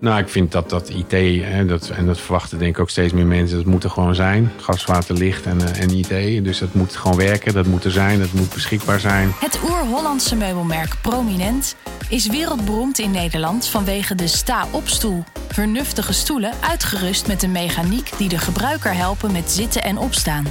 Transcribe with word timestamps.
Nou, 0.00 0.20
ik 0.20 0.28
vind 0.28 0.52
dat 0.52 0.70
dat 0.70 0.88
IT, 0.88 1.10
hè, 1.44 1.66
dat, 1.66 1.88
en 1.88 2.06
dat 2.06 2.20
verwachten 2.20 2.58
denk 2.58 2.74
ik 2.74 2.80
ook 2.80 2.90
steeds 2.90 3.12
meer 3.12 3.26
mensen, 3.26 3.56
dat 3.56 3.66
moet 3.66 3.84
er 3.84 3.90
gewoon 3.90 4.14
zijn. 4.14 4.52
Gas, 4.60 4.84
water, 4.84 5.14
licht 5.14 5.46
en, 5.46 5.60
eh, 5.60 5.80
en 5.80 5.90
IT. 5.90 6.44
Dus 6.44 6.58
dat 6.58 6.74
moet 6.74 6.96
gewoon 6.96 7.16
werken, 7.16 7.54
dat 7.54 7.66
moet 7.66 7.84
er 7.84 7.90
zijn, 7.90 8.18
dat 8.18 8.32
moet 8.32 8.54
beschikbaar 8.54 9.00
zijn. 9.00 9.32
Het 9.40 9.60
oer-Hollandse 9.64 10.36
meubelmerk 10.36 10.96
Prominent 11.02 11.76
is 12.08 12.26
wereldberoemd 12.26 12.98
in 12.98 13.10
Nederland 13.10 13.68
vanwege 13.68 14.14
de 14.14 14.26
sta-opstoel. 14.26 15.24
Vernuftige 15.48 16.12
stoelen 16.12 16.52
uitgerust 16.60 17.26
met 17.26 17.42
een 17.42 17.52
mechaniek 17.52 18.10
die 18.18 18.28
de 18.28 18.38
gebruiker 18.38 18.94
helpen 18.94 19.32
met 19.32 19.50
zitten 19.50 19.82
en 19.82 19.98
opstaan. 19.98 20.46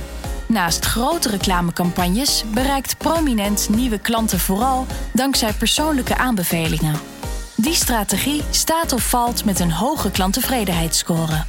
Naast 0.47 0.85
grote 0.85 1.29
reclamecampagnes 1.29 2.43
bereikt 2.53 2.97
Prominent 2.97 3.69
nieuwe 3.75 3.99
klanten 3.99 4.39
vooral 4.39 4.85
dankzij 5.13 5.53
persoonlijke 5.53 6.17
aanbevelingen. 6.17 7.14
Die 7.55 7.73
strategie 7.75 8.41
staat 8.49 8.93
of 8.93 9.09
valt 9.09 9.45
met 9.45 9.59
een 9.59 9.71
hoge 9.71 10.11
klanttevredenheidsscore. 10.11 11.43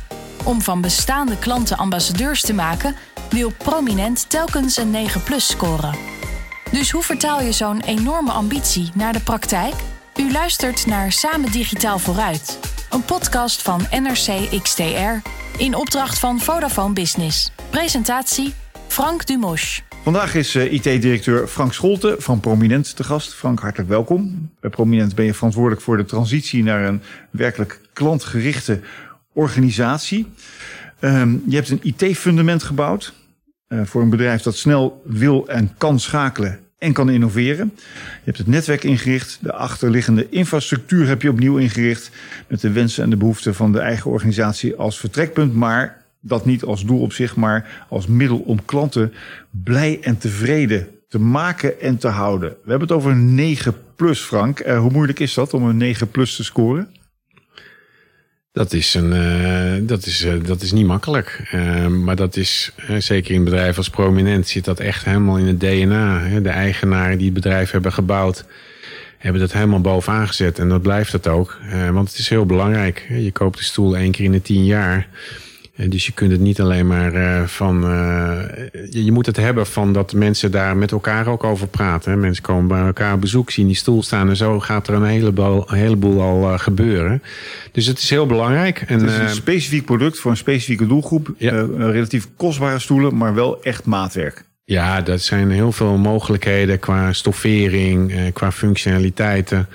Om 0.44 0.62
van 0.62 0.80
bestaande 0.80 1.38
klanten 1.38 1.76
ambassadeurs 1.76 2.40
te 2.40 2.52
maken, 2.54 2.96
wil 3.30 3.52
Prominent 3.58 4.30
telkens 4.30 4.76
een 4.76 4.90
9 4.90 5.22
plus 5.22 5.46
scoren. 5.46 5.94
Dus 6.70 6.90
hoe 6.90 7.02
vertaal 7.02 7.42
je 7.42 7.52
zo'n 7.52 7.80
enorme 7.80 8.32
ambitie 8.32 8.90
naar 8.94 9.12
de 9.12 9.20
praktijk? 9.20 9.74
U 10.16 10.32
luistert 10.32 10.86
naar 10.86 11.12
Samen 11.12 11.52
Digitaal 11.52 11.98
Vooruit, 11.98 12.58
een 12.90 13.04
podcast 13.04 13.62
van 13.62 13.86
NRC 13.90 14.62
XTR 14.62 15.28
in 15.56 15.74
opdracht 15.74 16.18
van 16.18 16.40
Vodafone 16.40 16.92
Business. 16.92 17.50
Presentatie 17.70 18.54
Frank 18.88 19.26
Dumosch. 19.26 19.85
Vandaag 20.06 20.34
is 20.34 20.54
eh, 20.54 20.72
IT-directeur 20.72 21.46
Frank 21.46 21.72
Scholte 21.72 22.16
van 22.18 22.40
Prominent 22.40 22.96
te 22.96 23.04
gast. 23.04 23.34
Frank, 23.34 23.60
hartelijk 23.60 23.88
welkom. 23.88 24.50
Bij 24.60 24.70
Prominent 24.70 25.14
ben 25.14 25.24
je 25.24 25.34
verantwoordelijk 25.34 25.82
voor 25.82 25.96
de 25.96 26.04
transitie 26.04 26.62
naar 26.62 26.84
een 26.84 27.02
werkelijk 27.30 27.80
klantgerichte 27.92 28.80
organisatie. 29.32 30.26
Um, 31.00 31.42
je 31.46 31.54
hebt 31.54 31.70
een 31.70 31.80
IT-fundament 31.82 32.62
gebouwd 32.62 33.14
uh, 33.68 33.80
voor 33.84 34.02
een 34.02 34.10
bedrijf 34.10 34.42
dat 34.42 34.56
snel 34.56 35.02
wil 35.04 35.48
en 35.48 35.74
kan 35.78 36.00
schakelen 36.00 36.58
en 36.78 36.92
kan 36.92 37.10
innoveren. 37.10 37.72
Je 37.74 38.24
hebt 38.24 38.38
het 38.38 38.46
netwerk 38.46 38.84
ingericht, 38.84 39.38
de 39.40 39.52
achterliggende 39.52 40.28
infrastructuur 40.28 41.06
heb 41.06 41.22
je 41.22 41.30
opnieuw 41.30 41.56
ingericht 41.56 42.10
met 42.48 42.60
de 42.60 42.72
wensen 42.72 43.04
en 43.04 43.10
de 43.10 43.16
behoeften 43.16 43.54
van 43.54 43.72
de 43.72 43.80
eigen 43.80 44.10
organisatie 44.10 44.76
als 44.76 44.98
vertrekpunt, 44.98 45.54
maar 45.54 46.04
dat 46.26 46.44
niet 46.44 46.64
als 46.64 46.84
doel 46.84 47.00
op 47.00 47.12
zich, 47.12 47.36
maar 47.36 47.86
als 47.88 48.06
middel 48.06 48.38
om 48.38 48.64
klanten 48.64 49.12
blij 49.50 49.98
en 50.02 50.18
tevreden 50.18 50.88
te 51.08 51.18
maken 51.18 51.80
en 51.80 51.96
te 51.96 52.08
houden. 52.08 52.48
We 52.48 52.70
hebben 52.70 52.88
het 52.88 52.96
over 52.96 53.10
een 53.10 53.34
9 53.34 53.74
plus, 53.96 54.20
Frank. 54.20 54.60
Uh, 54.60 54.78
hoe 54.78 54.90
moeilijk 54.90 55.20
is 55.20 55.34
dat 55.34 55.54
om 55.54 55.62
een 55.64 55.76
9 55.76 56.10
plus 56.10 56.36
te 56.36 56.44
scoren? 56.44 56.88
Dat 58.52 58.72
is, 58.72 58.94
een, 58.94 59.12
uh, 59.12 59.88
dat 59.88 60.06
is, 60.06 60.24
uh, 60.24 60.44
dat 60.44 60.62
is 60.62 60.72
niet 60.72 60.86
makkelijk. 60.86 61.50
maar 62.04 62.16
dat 62.16 62.36
is, 62.36 62.72
zeker 62.98 63.34
in 63.34 63.44
bedrijven 63.44 63.76
als 63.76 63.90
prominent, 63.90 64.48
zit 64.48 64.64
dat 64.64 64.80
echt 64.80 65.04
helemaal 65.04 65.38
in 65.38 65.46
het 65.46 65.60
DNA. 65.60 66.20
Hè? 66.20 66.42
De 66.42 66.48
eigenaren 66.48 67.16
die 67.16 67.26
het 67.26 67.34
bedrijf 67.34 67.70
hebben 67.70 67.92
gebouwd, 67.92 68.44
hebben 69.18 69.40
dat 69.40 69.52
helemaal 69.52 69.80
bovenaan 69.80 70.26
gezet. 70.26 70.58
En 70.58 70.68
dat 70.68 70.82
blijft 70.82 71.12
het 71.12 71.28
ook. 71.28 71.58
want 71.92 72.08
het 72.08 72.18
is 72.18 72.28
heel 72.28 72.46
belangrijk. 72.46 73.06
Je 73.08 73.32
koopt 73.32 73.58
de 73.58 73.64
stoel 73.64 73.96
één 73.96 74.10
keer 74.10 74.24
in 74.24 74.32
de 74.32 74.42
tien 74.42 74.64
jaar. 74.64 75.08
Dus 75.76 76.06
je 76.06 76.12
kunt 76.12 76.30
het 76.30 76.40
niet 76.40 76.60
alleen 76.60 76.86
maar 76.86 77.14
uh, 77.14 77.42
van. 77.42 77.84
Uh, 77.84 78.38
je 78.90 79.12
moet 79.12 79.26
het 79.26 79.36
hebben 79.36 79.66
van 79.66 79.92
dat 79.92 80.12
mensen 80.12 80.50
daar 80.50 80.76
met 80.76 80.92
elkaar 80.92 81.26
ook 81.26 81.44
over 81.44 81.66
praten. 81.66 82.20
Mensen 82.20 82.42
komen 82.42 82.68
bij 82.68 82.86
elkaar 82.86 83.14
op 83.14 83.20
bezoek, 83.20 83.50
zien 83.50 83.66
die 83.66 83.76
stoel 83.76 84.02
staan 84.02 84.28
en 84.28 84.36
zo 84.36 84.60
gaat 84.60 84.88
er 84.88 84.94
een 84.94 85.04
heleboel, 85.04 85.70
een 85.70 85.76
heleboel 85.76 86.22
al 86.22 86.58
gebeuren. 86.58 87.22
Dus 87.72 87.86
het 87.86 87.98
is 87.98 88.10
heel 88.10 88.26
belangrijk. 88.26 88.84
En, 88.86 89.00
het 89.00 89.10
is 89.10 89.18
een 89.18 89.28
specifiek 89.28 89.84
product 89.84 90.18
voor 90.18 90.30
een 90.30 90.36
specifieke 90.36 90.86
doelgroep. 90.86 91.34
Ja. 91.38 91.66
relatief 91.76 92.28
kostbare 92.36 92.78
stoelen, 92.78 93.16
maar 93.16 93.34
wel 93.34 93.62
echt 93.62 93.84
maatwerk. 93.84 94.44
Ja, 94.64 95.00
dat 95.00 95.22
zijn 95.22 95.50
heel 95.50 95.72
veel 95.72 95.96
mogelijkheden 95.96 96.78
qua 96.78 97.12
stoffering, 97.12 98.32
qua 98.32 98.52
functionaliteiten. 98.52 99.68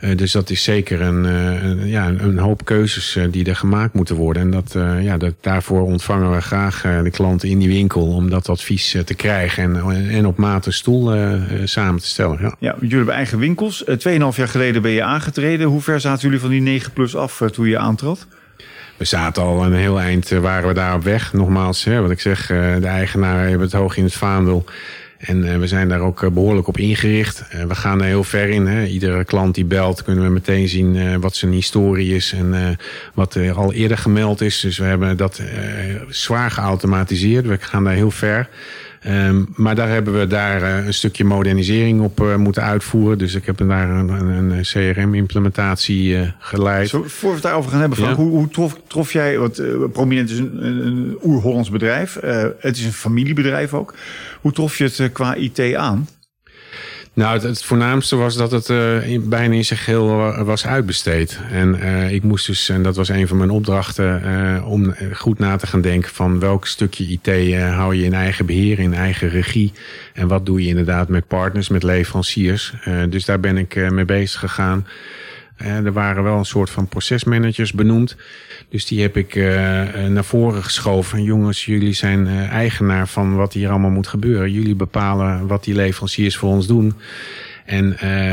Uh, 0.00 0.16
dus 0.16 0.32
dat 0.32 0.50
is 0.50 0.62
zeker 0.62 1.00
een, 1.00 1.24
uh, 1.24 1.62
een, 1.62 1.88
ja, 1.88 2.08
een 2.08 2.38
hoop 2.38 2.64
keuzes 2.64 3.16
uh, 3.16 3.24
die 3.30 3.44
er 3.44 3.56
gemaakt 3.56 3.94
moeten 3.94 4.16
worden. 4.16 4.42
En 4.42 4.50
dat, 4.50 4.76
ja, 5.00 5.16
dat, 5.16 5.34
daarvoor 5.40 5.82
ontvangen 5.82 6.30
we 6.30 6.40
graag 6.40 6.80
de 7.02 7.10
klanten 7.10 7.48
in 7.48 7.58
die 7.58 7.68
winkel 7.68 8.06
om 8.06 8.30
dat 8.30 8.48
advies 8.48 8.96
te 9.04 9.14
krijgen 9.14 9.62
en, 9.62 10.08
en 10.08 10.26
op 10.26 10.36
maat 10.36 10.66
een 10.66 10.72
stoel 10.72 11.28
samen 11.64 12.00
te 12.00 12.06
stellen. 12.06 12.38
Ja. 12.40 12.56
ja, 12.58 12.74
jullie 12.80 12.96
hebben 12.96 13.14
eigen 13.14 13.38
winkels. 13.38 13.84
Tweeënhalf 13.98 14.36
jaar 14.36 14.48
geleden 14.48 14.82
ben 14.82 14.90
je 14.90 15.02
aangetreden. 15.02 15.66
Hoe 15.66 15.80
ver 15.80 16.00
zaten 16.00 16.22
jullie 16.22 16.40
van 16.40 16.50
die 16.50 16.60
9 16.60 16.92
plus 16.92 17.16
af 17.16 17.42
toen 17.52 17.68
je 17.68 17.78
aantrad? 17.78 18.26
We 18.96 19.04
zaten 19.04 19.42
al 19.42 19.64
een 19.64 19.74
heel 19.74 20.00
eind, 20.00 20.28
waren 20.28 20.68
we 20.68 20.74
daar 20.74 20.94
op 20.94 21.02
weg. 21.02 21.32
Nogmaals, 21.32 21.84
hè, 21.84 22.00
wat 22.00 22.10
ik 22.10 22.20
zeg, 22.20 22.46
de 22.46 22.86
eigenaar 22.86 23.40
hebben 23.40 23.60
het 23.60 23.72
hoog 23.72 23.96
in 23.96 24.04
het 24.04 24.14
vaandel. 24.14 24.64
En 25.24 25.44
uh, 25.44 25.56
we 25.56 25.66
zijn 25.66 25.88
daar 25.88 26.00
ook 26.00 26.22
uh, 26.22 26.30
behoorlijk 26.30 26.66
op 26.66 26.78
ingericht. 26.78 27.42
Uh, 27.54 27.64
we 27.64 27.74
gaan 27.74 28.00
er 28.00 28.06
heel 28.06 28.24
ver 28.24 28.48
in. 28.48 28.66
Hè. 28.66 28.84
Iedere 28.84 29.24
klant 29.24 29.54
die 29.54 29.64
belt 29.64 30.02
kunnen 30.02 30.24
we 30.24 30.30
meteen 30.30 30.68
zien 30.68 31.20
wat 31.20 31.36
zijn 31.36 31.52
historie 31.52 32.14
is 32.14 32.32
en 32.32 32.78
wat 33.14 33.34
er 33.34 33.52
al 33.52 33.72
eerder 33.72 33.98
gemeld 33.98 34.40
is. 34.40 34.60
Dus 34.60 34.78
we 34.78 34.84
hebben 34.84 35.16
dat 35.16 35.42
zwaar 36.08 36.50
geautomatiseerd. 36.50 37.46
We 37.46 37.58
gaan 37.60 37.84
daar 37.84 37.94
heel 37.94 38.10
ver. 38.10 38.48
Um, 39.08 39.48
maar 39.56 39.74
daar 39.74 39.88
hebben 39.88 40.18
we 40.18 40.26
daar 40.26 40.62
uh, 40.62 40.86
een 40.86 40.94
stukje 40.94 41.24
modernisering 41.24 42.00
op 42.00 42.20
uh, 42.20 42.36
moeten 42.36 42.62
uitvoeren. 42.62 43.18
Dus 43.18 43.34
ik 43.34 43.46
heb 43.46 43.56
daar 43.58 43.90
een, 43.90 44.08
een, 44.08 44.50
een 44.50 44.62
CRM-implementatie 44.62 46.08
uh, 46.08 46.28
geleid. 46.38 46.88
Zo, 46.88 47.04
voor 47.06 47.28
we 47.28 47.34
het 47.34 47.44
daarover 47.44 47.70
gaan 47.70 47.80
hebben, 47.80 47.98
Frank, 47.98 48.16
ja. 48.16 48.22
hoe, 48.22 48.30
hoe 48.30 48.48
trof, 48.48 48.80
trof, 48.86 49.12
jij, 49.12 49.38
want 49.38 49.62
Prominent 49.92 50.30
is 50.30 50.38
een, 50.38 50.86
een 50.86 51.18
oer-Hollands 51.22 51.70
bedrijf. 51.70 52.18
het 52.58 52.76
is 52.76 52.84
een 52.84 52.92
familiebedrijf 52.92 53.74
ook. 53.74 53.94
Hoe 54.40 54.52
trof 54.52 54.78
je 54.78 54.84
het 54.84 55.12
qua 55.12 55.34
IT 55.34 55.74
aan? 55.74 56.08
Nou, 57.14 57.40
het, 57.40 57.64
voornaamste 57.64 58.16
was 58.16 58.36
dat 58.36 58.50
het 58.50 58.68
in, 59.04 59.28
bijna 59.28 59.54
in 59.54 59.64
zich 59.64 59.86
heel 59.86 60.06
was 60.44 60.66
uitbesteed. 60.66 61.40
En 61.50 61.74
uh, 61.74 62.12
ik 62.12 62.22
moest 62.22 62.46
dus, 62.46 62.68
en 62.68 62.82
dat 62.82 62.96
was 62.96 63.08
een 63.08 63.28
van 63.28 63.36
mijn 63.36 63.50
opdrachten, 63.50 64.22
uh, 64.24 64.70
om 64.70 64.94
goed 65.12 65.38
na 65.38 65.56
te 65.56 65.66
gaan 65.66 65.80
denken 65.80 66.10
van 66.10 66.38
welk 66.40 66.66
stukje 66.66 67.06
IT 67.06 67.54
hou 67.60 67.94
je 67.94 68.04
in 68.04 68.14
eigen 68.14 68.46
beheer, 68.46 68.78
in 68.78 68.94
eigen 68.94 69.28
regie. 69.28 69.72
En 70.12 70.28
wat 70.28 70.46
doe 70.46 70.62
je 70.62 70.68
inderdaad 70.68 71.08
met 71.08 71.26
partners, 71.26 71.68
met 71.68 71.82
leveranciers. 71.82 72.72
dus 73.08 73.24
daar 73.24 73.40
ben 73.40 73.56
ik 73.56 73.90
mee 73.90 74.04
bezig 74.04 74.40
gegaan. 74.40 74.86
Er 75.56 75.92
waren 75.92 76.22
wel 76.22 76.38
een 76.38 76.44
soort 76.44 76.70
van 76.70 76.88
procesmanagers 76.88 77.72
benoemd. 77.72 78.16
Dus 78.68 78.86
die 78.86 79.02
heb 79.02 79.16
ik 79.16 79.34
uh, 79.34 79.46
naar 80.06 80.24
voren 80.24 80.62
geschoven. 80.62 81.22
Jongens, 81.22 81.64
jullie 81.64 81.92
zijn 81.92 82.26
uh, 82.26 82.48
eigenaar 82.48 83.08
van 83.08 83.36
wat 83.36 83.52
hier 83.52 83.70
allemaal 83.70 83.90
moet 83.90 84.06
gebeuren. 84.06 84.52
Jullie 84.52 84.74
bepalen 84.74 85.46
wat 85.46 85.64
die 85.64 85.74
leveranciers 85.74 86.36
voor 86.36 86.50
ons 86.50 86.66
doen. 86.66 86.94
En, 87.64 87.96
uh, 88.02 88.30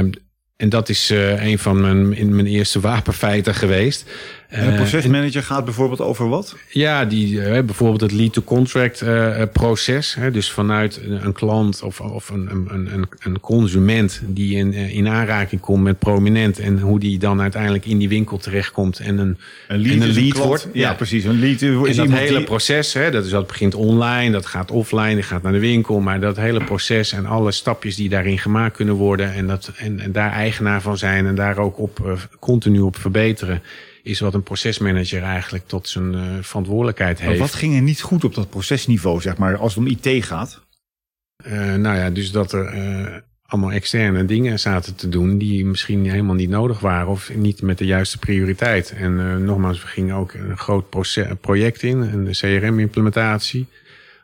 en 0.55 0.69
dat 0.69 0.89
is 0.89 1.09
een 1.37 1.59
van 1.59 1.81
mijn, 1.81 2.35
mijn 2.35 2.47
eerste 2.47 2.79
wapenfeiten 2.79 3.55
geweest. 3.55 4.09
En 4.51 4.67
een 4.67 4.75
procesmanager 4.75 5.43
gaat 5.43 5.65
bijvoorbeeld 5.65 6.01
over 6.01 6.29
wat? 6.29 6.55
Ja, 6.69 7.05
die, 7.05 7.33
uh, 7.33 7.43
bijvoorbeeld 7.43 8.01
het 8.01 8.11
lead-to-contract 8.11 9.01
uh, 9.01 9.41
proces. 9.53 10.15
Hè, 10.15 10.31
dus 10.31 10.51
vanuit 10.51 11.01
een 11.07 11.33
klant 11.33 11.81
of, 11.81 12.01
of 12.01 12.29
een, 12.29 12.49
een, 12.51 12.93
een, 12.93 13.07
een 13.19 13.39
consument 13.39 14.21
die 14.25 14.55
in, 14.57 14.73
in 14.73 15.07
aanraking 15.07 15.61
komt 15.61 15.83
met 15.83 15.99
prominent. 15.99 16.59
En 16.59 16.79
hoe 16.79 16.99
die 16.99 17.17
dan 17.19 17.41
uiteindelijk 17.41 17.85
in 17.85 17.97
die 17.97 18.09
winkel 18.09 18.37
terechtkomt 18.37 18.99
en 18.99 19.17
een, 19.17 19.37
een 19.67 19.79
lead, 19.79 19.95
en 19.95 20.01
een 20.01 20.13
lead 20.13 20.37
wordt. 20.37 20.67
Ja, 20.73 20.89
ja, 20.89 20.93
precies. 20.93 21.23
Een 21.23 21.39
lead 21.39 21.61
is 21.61 21.97
en 21.97 22.09
dat 22.09 22.19
hele 22.19 22.37
die... 22.37 22.45
proces, 22.45 22.93
hè, 22.93 23.11
dat, 23.11 23.25
is, 23.25 23.31
dat 23.31 23.47
begint 23.47 23.75
online, 23.75 24.31
dat 24.31 24.45
gaat 24.45 24.71
offline, 24.71 25.15
dat 25.15 25.25
gaat 25.25 25.41
naar 25.41 25.51
de 25.51 25.59
winkel. 25.59 25.99
Maar 25.99 26.19
dat 26.19 26.37
hele 26.37 26.63
proces 26.63 27.11
en 27.11 27.25
alle 27.25 27.51
stapjes 27.51 27.95
die 27.95 28.09
daarin 28.09 28.39
gemaakt 28.39 28.75
kunnen 28.75 28.95
worden. 28.95 29.33
En, 29.33 29.47
dat, 29.47 29.71
en, 29.77 29.99
en 29.99 30.11
daar 30.11 30.31
eigenaar 30.31 30.81
van 30.81 30.97
zijn 30.97 31.25
en 31.25 31.35
daar 31.35 31.57
ook 31.57 31.79
op 31.79 32.19
continu 32.39 32.79
op 32.79 32.97
verbeteren 32.97 33.61
is 34.03 34.19
wat 34.19 34.33
een 34.33 34.43
procesmanager 34.43 35.23
eigenlijk 35.23 35.67
tot 35.67 35.89
zijn 35.89 36.13
uh, 36.13 36.21
verantwoordelijkheid 36.41 37.19
heeft. 37.19 37.29
Maar 37.29 37.39
wat 37.39 37.53
ging 37.53 37.75
er 37.75 37.81
niet 37.81 38.01
goed 38.01 38.23
op 38.23 38.35
dat 38.35 38.49
procesniveau, 38.49 39.21
zeg 39.21 39.37
maar, 39.37 39.57
als 39.57 39.75
het 39.75 39.83
om 39.83 39.97
IT 39.99 40.25
gaat? 40.25 40.61
Uh, 41.47 41.75
nou 41.75 41.97
ja, 41.97 42.09
dus 42.09 42.31
dat 42.31 42.51
er 42.51 42.73
uh, 42.73 43.15
allemaal 43.45 43.71
externe 43.71 44.25
dingen 44.25 44.59
zaten 44.59 44.95
te 44.95 45.09
doen 45.09 45.37
die 45.37 45.65
misschien 45.65 46.09
helemaal 46.09 46.35
niet 46.35 46.49
nodig 46.49 46.79
waren 46.79 47.07
of 47.07 47.33
niet 47.35 47.61
met 47.61 47.77
de 47.77 47.85
juiste 47.85 48.17
prioriteit. 48.17 48.91
En 48.91 49.43
nogmaals, 49.45 49.81
we 49.81 49.87
gingen 49.87 50.15
ook 50.15 50.33
een 50.33 50.57
groot 50.57 50.89
project 51.41 51.83
in, 51.83 52.01
een 52.01 52.31
CRM-implementatie. 52.31 53.67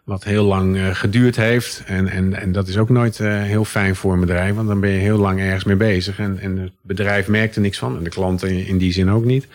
Wat 0.07 0.23
heel 0.23 0.45
lang 0.45 0.97
geduurd 0.97 1.35
heeft. 1.35 1.83
En, 1.85 2.07
en, 2.07 2.33
en 2.33 2.51
dat 2.51 2.67
is 2.67 2.77
ook 2.77 2.89
nooit 2.89 3.17
heel 3.17 3.65
fijn 3.65 3.95
voor 3.95 4.13
een 4.13 4.19
bedrijf. 4.19 4.55
Want 4.55 4.67
dan 4.67 4.79
ben 4.79 4.89
je 4.89 4.99
heel 4.99 5.17
lang 5.17 5.39
ergens 5.39 5.63
mee 5.63 5.75
bezig. 5.75 6.19
En, 6.19 6.39
en 6.39 6.57
het 6.57 6.71
bedrijf 6.81 7.27
merkt 7.27 7.55
er 7.55 7.61
niks 7.61 7.77
van. 7.77 7.97
En 7.97 8.03
de 8.03 8.09
klanten 8.09 8.65
in, 8.65 8.77
die 8.77 8.91
zin 8.91 9.09
ook 9.11 9.25
niet. 9.25 9.47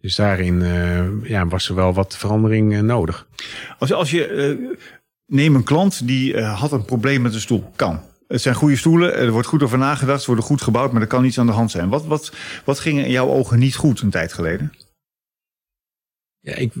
Dus 0.00 0.16
daarin 0.16 0.60
uh, 0.60 1.28
ja, 1.28 1.46
was 1.46 1.68
er 1.68 1.74
wel 1.74 1.94
wat 1.94 2.16
verandering 2.16 2.82
nodig. 2.82 3.26
Als, 3.78 3.92
als 3.92 4.10
je 4.10 4.76
neem 5.26 5.54
een 5.54 5.64
klant 5.64 6.06
die 6.06 6.40
had 6.40 6.72
een 6.72 6.84
probleem 6.84 7.22
met 7.22 7.34
een 7.34 7.40
stoel. 7.40 7.72
Kan. 7.76 8.00
Het 8.28 8.42
zijn 8.42 8.54
goede 8.54 8.76
stoelen, 8.76 9.14
er 9.14 9.30
wordt 9.30 9.48
goed 9.48 9.62
over 9.62 9.78
nagedacht, 9.78 10.20
ze 10.20 10.26
worden 10.26 10.44
goed 10.44 10.62
gebouwd, 10.62 10.92
maar 10.92 11.02
er 11.02 11.08
kan 11.08 11.24
iets 11.24 11.38
aan 11.38 11.46
de 11.46 11.52
hand 11.52 11.70
zijn. 11.70 11.88
Wat, 11.88 12.06
wat, 12.06 12.32
wat 12.64 12.78
ging 12.78 13.04
in 13.04 13.10
jouw 13.10 13.28
ogen 13.28 13.58
niet 13.58 13.76
goed 13.76 14.00
een 14.00 14.10
tijd 14.10 14.32
geleden? 14.32 14.72
Ja, 16.46 16.54
ik, 16.54 16.72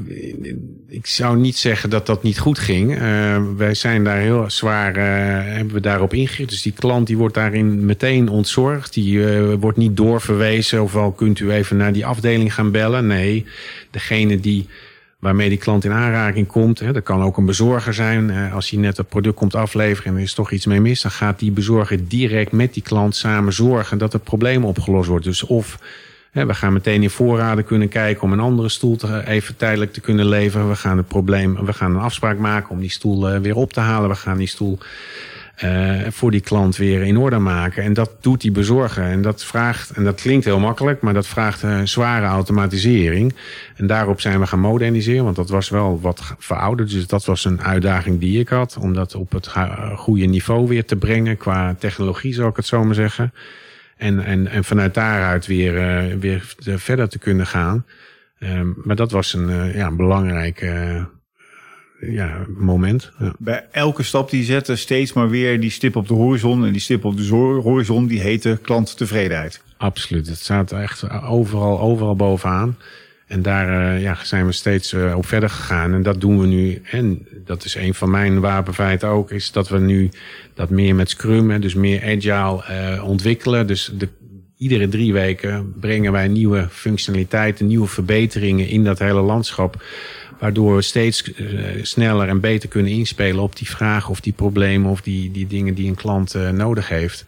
ik 0.88 1.06
zou 1.06 1.38
niet 1.38 1.56
zeggen 1.56 1.90
dat 1.90 2.06
dat 2.06 2.22
niet 2.22 2.38
goed 2.38 2.58
ging. 2.58 2.92
Uh, 2.92 3.42
wij 3.56 3.74
zijn 3.74 4.04
daar 4.04 4.18
heel 4.18 4.50
zwaar, 4.50 4.96
uh, 4.96 5.02
hebben 5.56 5.74
we 5.74 5.80
daarop 5.80 6.14
ingericht. 6.14 6.50
Dus 6.50 6.62
die 6.62 6.72
klant 6.72 7.06
die 7.06 7.16
wordt 7.16 7.34
daarin 7.34 7.84
meteen 7.84 8.28
ontzorgd. 8.28 8.94
Die 8.94 9.14
uh, 9.14 9.54
wordt 9.60 9.78
niet 9.78 9.96
doorverwezen 9.96 10.82
of 10.82 10.92
wel 10.92 11.12
kunt 11.12 11.38
u 11.38 11.50
even 11.50 11.76
naar 11.76 11.92
die 11.92 12.06
afdeling 12.06 12.54
gaan 12.54 12.70
bellen. 12.70 13.06
Nee, 13.06 13.46
degene 13.90 14.40
die 14.40 14.66
waarmee 15.18 15.48
die 15.48 15.58
klant 15.58 15.84
in 15.84 15.92
aanraking 15.92 16.46
komt. 16.46 16.78
Hè, 16.78 16.92
dat 16.92 17.02
kan 17.02 17.22
ook 17.22 17.36
een 17.36 17.46
bezorger 17.46 17.94
zijn. 17.94 18.50
als 18.52 18.70
hij 18.70 18.80
net 18.80 18.96
het 18.96 19.08
product 19.08 19.36
komt 19.36 19.54
afleveren 19.54 20.12
en 20.12 20.16
er 20.16 20.24
is 20.24 20.34
toch 20.34 20.50
iets 20.50 20.66
mee 20.66 20.80
mis... 20.80 21.02
dan 21.02 21.10
gaat 21.10 21.38
die 21.38 21.50
bezorger 21.50 22.08
direct 22.08 22.52
met 22.52 22.74
die 22.74 22.82
klant 22.82 23.16
samen 23.16 23.52
zorgen 23.52 23.98
dat 23.98 24.12
het 24.12 24.24
probleem 24.24 24.64
opgelost 24.64 25.08
wordt. 25.08 25.24
Dus 25.24 25.42
of 25.42 25.78
we 26.44 26.54
gaan 26.54 26.72
meteen 26.72 27.02
in 27.02 27.10
voorraden 27.10 27.64
kunnen 27.64 27.88
kijken 27.88 28.22
om 28.22 28.32
een 28.32 28.40
andere 28.40 28.68
stoel 28.68 28.98
even 29.24 29.56
tijdelijk 29.56 29.92
te 29.92 30.00
kunnen 30.00 30.28
leveren. 30.28 30.68
We 30.68 30.76
gaan 30.76 30.96
het 30.96 31.08
probleem, 31.08 31.64
we 31.64 31.72
gaan 31.72 31.94
een 31.94 32.02
afspraak 32.02 32.38
maken 32.38 32.70
om 32.70 32.80
die 32.80 32.90
stoel 32.90 33.28
eh, 33.28 33.40
weer 33.40 33.56
op 33.56 33.72
te 33.72 33.80
halen. 33.80 34.08
We 34.08 34.16
gaan 34.16 34.36
die 34.36 34.46
stoel 34.46 34.78
uh, 35.64 36.00
voor 36.08 36.30
die 36.30 36.40
klant 36.40 36.76
weer 36.76 37.02
in 37.02 37.16
orde 37.16 37.38
maken. 37.38 37.82
En 37.82 37.92
dat 37.92 38.10
doet 38.20 38.40
die 38.40 38.50
bezorger. 38.50 39.04
En 39.04 39.22
dat 39.22 39.44
vraagt, 39.44 39.90
en 39.90 40.04
dat 40.04 40.20
klinkt 40.20 40.44
heel 40.44 40.58
makkelijk, 40.58 41.00
maar 41.00 41.14
dat 41.14 41.26
vraagt 41.26 41.62
een 41.62 41.88
zware 41.88 42.26
automatisering. 42.26 43.34
En 43.76 43.86
daarop 43.86 44.20
zijn 44.20 44.40
we 44.40 44.46
gaan 44.46 44.60
moderniseren, 44.60 45.24
want 45.24 45.36
dat 45.36 45.48
was 45.48 45.68
wel 45.68 46.00
wat 46.00 46.34
verouderd. 46.38 46.90
Dus 46.90 47.06
dat 47.06 47.24
was 47.24 47.44
een 47.44 47.62
uitdaging 47.62 48.20
die 48.20 48.40
ik 48.40 48.48
had, 48.48 48.76
om 48.80 48.94
dat 48.94 49.14
op 49.14 49.32
het 49.32 49.52
goede 49.96 50.24
niveau 50.24 50.68
weer 50.68 50.84
te 50.84 50.96
brengen 50.96 51.36
qua 51.36 51.76
technologie, 51.78 52.34
zou 52.34 52.48
ik 52.48 52.56
het 52.56 52.66
zo 52.66 52.84
maar 52.84 52.94
zeggen. 52.94 53.32
En, 53.96 54.24
en, 54.24 54.46
en 54.46 54.64
vanuit 54.64 54.94
daaruit 54.94 55.46
weer, 55.46 55.74
uh, 55.74 56.14
weer 56.14 56.42
verder 56.78 57.08
te 57.08 57.18
kunnen 57.18 57.46
gaan. 57.46 57.86
Um, 58.40 58.74
maar 58.84 58.96
dat 58.96 59.10
was 59.10 59.32
een, 59.32 59.48
uh, 59.48 59.74
ja, 59.74 59.86
een 59.86 59.96
belangrijk 59.96 60.62
uh, 60.62 61.04
ja, 62.00 62.46
moment. 62.56 63.12
Ja. 63.18 63.34
Bij 63.38 63.66
elke 63.70 64.02
stap 64.02 64.30
die 64.30 64.40
je 64.40 64.46
zette, 64.46 64.76
steeds 64.76 65.12
maar 65.12 65.30
weer 65.30 65.60
die 65.60 65.70
stip 65.70 65.96
op 65.96 66.08
de 66.08 66.14
horizon. 66.14 66.64
En 66.64 66.72
die 66.72 66.80
stip 66.80 67.04
op 67.04 67.16
de 67.16 67.28
horizon, 67.62 68.06
die 68.06 68.20
heette 68.20 68.58
klanttevredenheid. 68.62 69.62
Absoluut. 69.76 70.26
Het 70.26 70.38
staat 70.38 70.72
echt 70.72 71.10
overal, 71.10 71.80
overal 71.80 72.16
bovenaan. 72.16 72.76
En 73.26 73.42
daar 73.42 73.94
uh, 73.96 74.02
ja, 74.02 74.18
zijn 74.22 74.46
we 74.46 74.52
steeds 74.52 74.92
uh, 74.92 75.16
op 75.16 75.26
verder 75.26 75.50
gegaan. 75.50 75.94
En 75.94 76.02
dat 76.02 76.20
doen 76.20 76.40
we 76.40 76.46
nu. 76.46 76.82
En 76.90 77.26
dat 77.44 77.64
is 77.64 77.74
een 77.74 77.94
van 77.94 78.10
mijn 78.10 78.40
wapenfeiten 78.40 79.08
ook. 79.08 79.30
Is 79.30 79.52
dat 79.52 79.68
we 79.68 79.78
nu 79.78 80.10
dat 80.54 80.70
meer 80.70 80.94
met 80.94 81.10
Scrum, 81.10 81.60
dus 81.60 81.74
meer 81.74 82.02
agile 82.02 82.64
uh, 82.70 83.04
ontwikkelen. 83.04 83.66
Dus 83.66 83.92
de, 83.98 84.08
iedere 84.56 84.88
drie 84.88 85.12
weken 85.12 85.74
brengen 85.80 86.12
wij 86.12 86.28
nieuwe 86.28 86.68
functionaliteiten, 86.70 87.66
nieuwe 87.66 87.86
verbeteringen 87.86 88.68
in 88.68 88.84
dat 88.84 88.98
hele 88.98 89.20
landschap. 89.20 89.82
Waardoor 90.40 90.76
we 90.76 90.82
steeds 90.82 91.30
sneller 91.82 92.28
en 92.28 92.40
beter 92.40 92.68
kunnen 92.68 92.92
inspelen 92.92 93.42
op 93.42 93.56
die 93.56 93.68
vragen 93.68 94.10
of 94.10 94.20
die 94.20 94.32
problemen 94.32 94.90
of 94.90 95.00
die, 95.00 95.30
die 95.30 95.46
dingen 95.46 95.74
die 95.74 95.88
een 95.88 95.94
klant 95.94 96.34
nodig 96.52 96.88
heeft. 96.88 97.24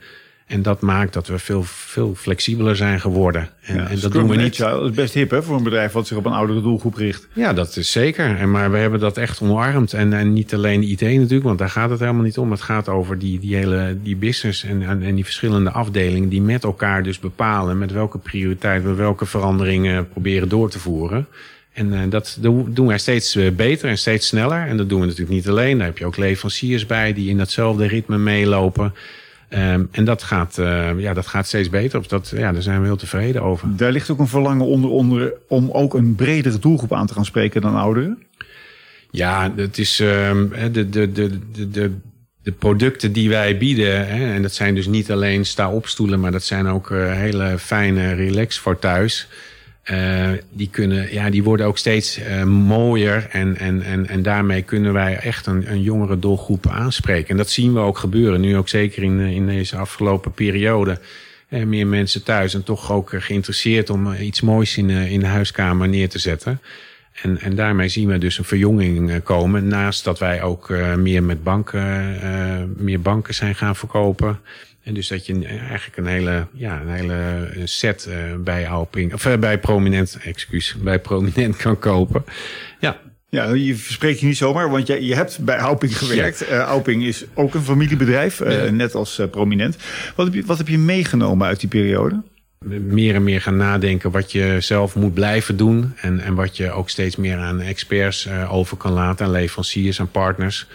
En 0.48 0.62
dat 0.62 0.80
maakt 0.80 1.12
dat 1.12 1.26
we 1.26 1.38
veel, 1.38 1.62
veel 1.64 2.14
flexibeler 2.14 2.76
zijn 2.76 3.00
geworden. 3.00 3.48
En, 3.60 3.76
ja, 3.76 3.88
en 3.88 4.00
dat 4.00 4.12
doen 4.12 4.28
we 4.28 4.36
niet. 4.36 4.58
Dat 4.58 4.84
is 4.84 4.90
best 4.90 5.14
hip 5.14 5.30
hè, 5.30 5.42
voor 5.42 5.56
een 5.56 5.62
bedrijf 5.62 5.92
wat 5.92 6.06
zich 6.06 6.16
op 6.16 6.26
een 6.26 6.32
oudere 6.32 6.62
doelgroep 6.62 6.94
richt. 6.94 7.28
Ja, 7.32 7.52
dat 7.52 7.76
is 7.76 7.92
zeker. 7.92 8.36
En, 8.36 8.50
maar 8.50 8.70
we 8.70 8.78
hebben 8.78 9.00
dat 9.00 9.16
echt 9.16 9.40
omarmd. 9.40 9.92
En, 9.92 10.12
en 10.12 10.32
niet 10.32 10.54
alleen 10.54 10.82
IT 10.82 11.00
natuurlijk, 11.00 11.42
want 11.42 11.58
daar 11.58 11.70
gaat 11.70 11.90
het 11.90 12.00
helemaal 12.00 12.22
niet 12.22 12.38
om. 12.38 12.50
Het 12.50 12.60
gaat 12.60 12.88
over 12.88 13.18
die, 13.18 13.38
die 13.38 13.56
hele 13.56 13.96
die 14.02 14.16
business 14.16 14.64
en, 14.64 14.82
en, 14.82 15.02
en 15.02 15.14
die 15.14 15.24
verschillende 15.24 15.70
afdelingen 15.70 16.28
die 16.28 16.42
met 16.42 16.64
elkaar 16.64 17.02
dus 17.02 17.18
bepalen 17.18 17.78
met 17.78 17.92
welke 17.92 18.18
prioriteit 18.18 18.82
we 18.82 18.94
welke 18.94 19.26
veranderingen 19.26 20.08
proberen 20.08 20.48
door 20.48 20.70
te 20.70 20.78
voeren. 20.78 21.26
En 21.72 21.92
uh, 21.92 22.00
dat 22.08 22.38
doen 22.40 22.86
wij 22.86 22.98
steeds 22.98 23.36
uh, 23.36 23.50
beter 23.50 23.88
en 23.88 23.98
steeds 23.98 24.26
sneller. 24.26 24.66
En 24.66 24.76
dat 24.76 24.88
doen 24.88 25.00
we 25.00 25.06
natuurlijk 25.06 25.34
niet 25.34 25.48
alleen. 25.48 25.78
Daar 25.78 25.86
heb 25.86 25.98
je 25.98 26.06
ook 26.06 26.16
leveranciers 26.16 26.86
bij 26.86 27.12
die 27.12 27.30
in 27.30 27.36
datzelfde 27.36 27.86
ritme 27.86 28.18
meelopen. 28.18 28.94
Um, 29.50 29.88
en 29.90 30.04
dat 30.04 30.22
gaat, 30.22 30.58
uh, 30.58 31.00
ja, 31.00 31.14
dat 31.14 31.26
gaat 31.26 31.46
steeds 31.46 31.70
beter. 31.70 31.98
Of 31.98 32.06
dat, 32.06 32.32
ja, 32.36 32.52
daar 32.52 32.62
zijn 32.62 32.80
we 32.80 32.86
heel 32.86 32.96
tevreden 32.96 33.42
over. 33.42 33.76
Daar 33.76 33.92
ligt 33.92 34.10
ook 34.10 34.18
een 34.18 34.28
verlangen 34.28 34.66
onder, 34.66 34.90
onder 34.90 35.32
om 35.48 35.70
ook 35.70 35.94
een 35.94 36.14
bredere 36.14 36.58
doelgroep 36.58 36.92
aan 36.92 37.06
te 37.06 37.14
gaan 37.14 37.24
spreken 37.24 37.60
dan 37.60 37.74
ouderen? 37.74 38.22
Ja, 39.10 39.52
het 39.56 39.78
is 39.78 39.98
um, 39.98 40.52
de, 40.72 40.88
de, 40.88 41.12
de, 41.12 41.38
de, 41.70 41.92
de 42.42 42.52
producten 42.52 43.12
die 43.12 43.28
wij 43.28 43.58
bieden. 43.58 44.06
Hè, 44.06 44.32
en 44.34 44.42
dat 44.42 44.52
zijn 44.52 44.74
dus 44.74 44.86
niet 44.86 45.10
alleen 45.10 45.46
sta-opstoelen, 45.46 46.20
maar 46.20 46.32
dat 46.32 46.42
zijn 46.42 46.66
ook 46.66 46.90
uh, 46.90 47.12
hele 47.12 47.58
fijne 47.58 48.12
relax 48.12 48.58
voor 48.58 48.78
thuis. 48.78 49.28
Uh, 49.90 50.29
die, 50.50 50.69
kunnen, 50.70 51.12
ja, 51.12 51.31
die 51.31 51.43
worden 51.43 51.67
ook 51.67 51.79
steeds 51.79 52.19
uh, 52.19 52.43
mooier. 52.44 53.26
En, 53.31 53.56
en, 53.56 53.82
en, 53.82 54.08
en 54.08 54.23
daarmee 54.23 54.62
kunnen 54.62 54.93
wij 54.93 55.17
echt 55.17 55.46
een, 55.46 55.70
een 55.70 55.82
jongere 55.82 56.19
doelgroep 56.19 56.67
aanspreken. 56.67 57.29
En 57.29 57.37
dat 57.37 57.50
zien 57.50 57.73
we 57.73 57.81
ook 57.81 57.99
gebeuren. 57.99 58.40
Nu 58.40 58.56
ook 58.56 58.69
zeker 58.69 59.02
in, 59.02 59.20
in 59.20 59.46
deze 59.46 59.76
afgelopen 59.76 60.32
periode. 60.32 61.00
Uh, 61.49 61.64
meer 61.64 61.87
mensen 61.87 62.23
thuis 62.23 62.55
en 62.55 62.64
toch 62.64 62.93
ook 62.93 63.12
geïnteresseerd 63.17 63.90
om 63.90 64.12
iets 64.12 64.40
moois 64.40 64.76
in, 64.76 64.90
in 64.90 65.20
de 65.20 65.26
huiskamer 65.26 65.88
neer 65.88 66.08
te 66.08 66.19
zetten. 66.19 66.61
En, 67.23 67.40
en 67.40 67.55
daarmee 67.55 67.88
zien 67.88 68.08
we 68.08 68.19
dus 68.19 68.38
een 68.38 68.44
verjonging 68.44 69.23
komen. 69.23 69.69
Naast 69.69 70.05
dat 70.05 70.19
wij 70.19 70.43
ook 70.43 70.73
meer 70.96 71.23
met 71.23 71.43
banken, 71.43 72.19
meer 72.76 73.00
banken 73.00 73.35
zijn 73.35 73.55
gaan 73.55 73.76
verkopen. 73.76 74.38
En 74.88 74.94
dus 74.94 75.08
dat 75.08 75.26
je 75.26 75.46
eigenlijk 75.46 75.96
een 75.96 76.06
hele, 76.06 76.46
ja, 76.52 76.81
een 76.81 76.88
hele 76.88 77.49
set 77.64 78.06
uh, 78.08 78.17
bij 78.38 78.69
Alping, 78.69 79.14
of 79.14 79.26
uh, 79.26 79.37
bij 79.37 79.58
Prominent, 79.58 80.19
excuus, 80.23 80.76
bij 80.82 80.99
Prominent 80.99 81.56
kan 81.56 81.79
kopen. 81.79 82.25
Ja. 82.81 83.00
Ja, 83.31 83.52
je 83.52 83.76
verspreekt 83.76 84.20
je 84.20 84.26
niet 84.26 84.37
zomaar, 84.37 84.70
want 84.70 84.87
je, 84.87 85.05
je 85.05 85.14
hebt 85.14 85.38
bij 85.44 85.58
Alping 85.58 85.99
gewerkt. 85.99 86.38
Ja. 86.49 86.56
Uh, 86.56 86.69
Alping 86.69 87.05
is 87.05 87.25
ook 87.35 87.55
een 87.55 87.62
familiebedrijf, 87.62 88.38
ja. 88.38 88.70
net 88.70 88.94
als 88.94 89.20
Prominent. 89.31 89.76
Wat 90.17 90.26
heb, 90.26 90.35
je, 90.35 90.44
wat 90.44 90.58
heb 90.58 90.69
je 90.69 90.79
meegenomen 90.79 91.46
uit 91.46 91.61
die 91.61 91.69
periode? 91.69 92.23
Meer 92.64 93.14
en 93.14 93.23
meer 93.23 93.40
gaan 93.40 93.56
nadenken 93.56 94.11
wat 94.11 94.32
je 94.32 94.56
zelf 94.61 94.94
moet 94.94 95.14
blijven 95.14 95.56
doen. 95.56 95.93
En, 96.00 96.20
en 96.20 96.35
wat 96.35 96.56
je 96.56 96.70
ook 96.70 96.90
steeds 96.90 97.17
meer 97.17 97.37
aan 97.37 97.61
experts 97.61 98.29
over 98.50 98.76
kan 98.76 98.93
laten, 98.93 99.26
aan 99.26 99.32
leveranciers 99.32 99.99
en 99.99 100.11
partners. 100.11 100.67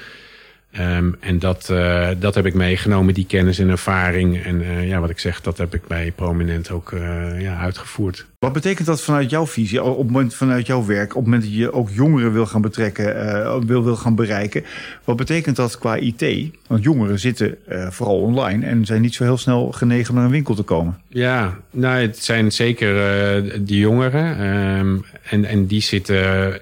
Um, 0.80 1.16
en 1.20 1.40
dat, 1.40 1.70
uh, 1.72 2.10
dat 2.20 2.36
heb 2.36 2.46
ik 2.46 2.54
meegenomen, 2.54 3.14
die 3.14 3.26
kennis 3.26 3.60
en 3.60 3.70
ervaring. 3.70 4.44
En 4.44 4.62
uh, 4.62 4.88
ja, 4.88 5.00
wat 5.00 5.10
ik 5.10 5.20
zeg, 5.20 5.42
dat 5.42 5.58
heb 5.58 5.74
ik 5.74 5.88
bij 5.88 6.12
Prominent 6.12 6.72
ook 6.72 6.92
uh, 6.92 7.42
ja, 7.42 7.58
uitgevoerd. 7.58 8.26
Wat 8.44 8.54
betekent 8.54 8.88
dat 8.88 9.02
vanuit 9.02 9.30
jouw 9.30 9.48
visie, 9.48 9.84
op 9.84 10.12
moment 10.12 10.36
vanuit 10.36 10.68
jouw 10.68 10.86
werk, 10.86 11.10
op 11.10 11.16
het 11.16 11.26
moment 11.26 11.44
dat 11.44 11.54
je 11.54 11.74
ook 11.74 11.90
jongeren 11.90 12.34
wil 12.34 12.46
gaan 12.46 12.62
betrekken, 12.62 13.68
wil, 13.68 13.84
wil 13.84 13.96
gaan 13.96 14.16
bereiken? 14.16 14.64
Wat 15.04 15.16
betekent 15.16 15.56
dat 15.56 15.78
qua 15.78 15.96
IT? 15.96 16.52
Want 16.68 16.84
jongeren 16.84 17.20
zitten 17.20 17.58
vooral 17.90 18.22
online 18.22 18.66
en 18.66 18.86
zijn 18.86 19.02
niet 19.02 19.14
zo 19.14 19.24
heel 19.24 19.38
snel 19.38 19.72
genegen 19.72 20.16
naar 20.16 20.24
een 20.26 20.32
winkel 20.32 20.56
te 20.56 20.64
komen. 20.64 20.98
Ja, 21.08 21.58
nou, 21.72 22.02
het 22.02 22.18
zijn 22.18 22.52
zeker 22.52 23.66
die 23.66 23.80
jongeren. 23.80 24.46
Um, 24.80 25.06
en, 25.30 25.46
en 25.46 25.66
die 25.66 25.82
zitten. 25.82 26.60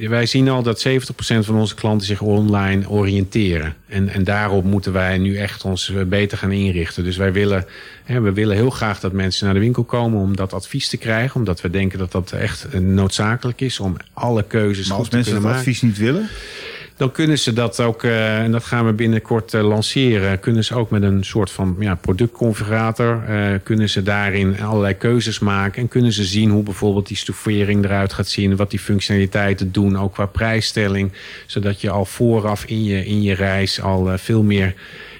Wij 0.00 0.26
zien 0.26 0.48
al 0.48 0.62
dat 0.62 0.88
70% 0.88 0.92
van 1.18 1.54
onze 1.54 1.74
klanten 1.74 2.06
zich 2.06 2.20
online 2.20 2.88
oriënteren. 2.88 3.74
En, 3.88 4.08
en 4.08 4.24
daarop 4.24 4.64
moeten 4.64 4.92
wij 4.92 5.18
nu 5.18 5.36
echt 5.36 5.64
ons 5.64 5.92
beter 6.06 6.38
gaan 6.38 6.52
inrichten. 6.52 7.04
Dus 7.04 7.16
wij 7.16 7.32
willen, 7.32 7.66
hè, 8.04 8.20
we 8.20 8.32
willen 8.32 8.56
heel 8.56 8.70
graag 8.70 9.00
dat 9.00 9.12
mensen 9.12 9.44
naar 9.44 9.54
de 9.54 9.60
winkel 9.60 9.84
komen 9.84 10.20
om 10.20 10.36
dat 10.36 10.52
advies 10.52 10.88
te 10.88 10.96
krijgen. 10.96 11.36
Omdat 11.36 11.60
we 11.60 11.70
denken 11.70 11.98
dat 11.98 12.12
dat 12.12 12.32
echt 12.32 12.80
noodzakelijk 12.80 13.60
is 13.60 13.80
om 13.80 13.96
alle 14.12 14.42
keuzes 14.42 14.88
maar 14.88 14.96
goed 14.98 15.10
te 15.10 15.20
kunnen 15.20 15.32
maken. 15.42 15.56
als 15.56 15.66
mensen 15.66 15.82
dat 15.82 15.82
advies 15.82 15.82
niet 15.82 15.98
willen? 15.98 16.28
Dan 16.96 17.12
kunnen 17.12 17.38
ze 17.38 17.52
dat 17.52 17.80
ook, 17.80 18.02
uh, 18.02 18.38
en 18.38 18.52
dat 18.52 18.64
gaan 18.64 18.86
we 18.86 18.92
binnenkort 18.92 19.54
uh, 19.54 19.68
lanceren, 19.68 20.40
kunnen 20.40 20.64
ze 20.64 20.74
ook 20.74 20.90
met 20.90 21.02
een 21.02 21.24
soort 21.24 21.50
van 21.50 21.76
ja, 21.78 21.94
productconfigurator, 21.94 23.22
uh, 23.28 23.48
kunnen 23.62 23.88
ze 23.88 24.02
daarin 24.02 24.60
allerlei 24.60 24.94
keuzes 24.94 25.38
maken. 25.38 25.82
En 25.82 25.88
kunnen 25.88 26.12
ze 26.12 26.24
zien 26.24 26.50
hoe 26.50 26.62
bijvoorbeeld 26.62 27.06
die 27.06 27.16
stoffering 27.16 27.84
eruit 27.84 28.12
gaat 28.12 28.28
zien, 28.28 28.56
wat 28.56 28.70
die 28.70 28.78
functionaliteiten 28.78 29.72
doen, 29.72 29.98
ook 29.98 30.12
qua 30.12 30.26
prijsstelling, 30.26 31.12
zodat 31.46 31.80
je 31.80 31.90
al 31.90 32.04
vooraf 32.04 32.64
in 32.64 32.84
je, 32.84 33.06
in 33.06 33.22
je 33.22 33.34
reis 33.34 33.80
al 33.80 34.18
veel 34.18 34.42
meer 34.42 34.74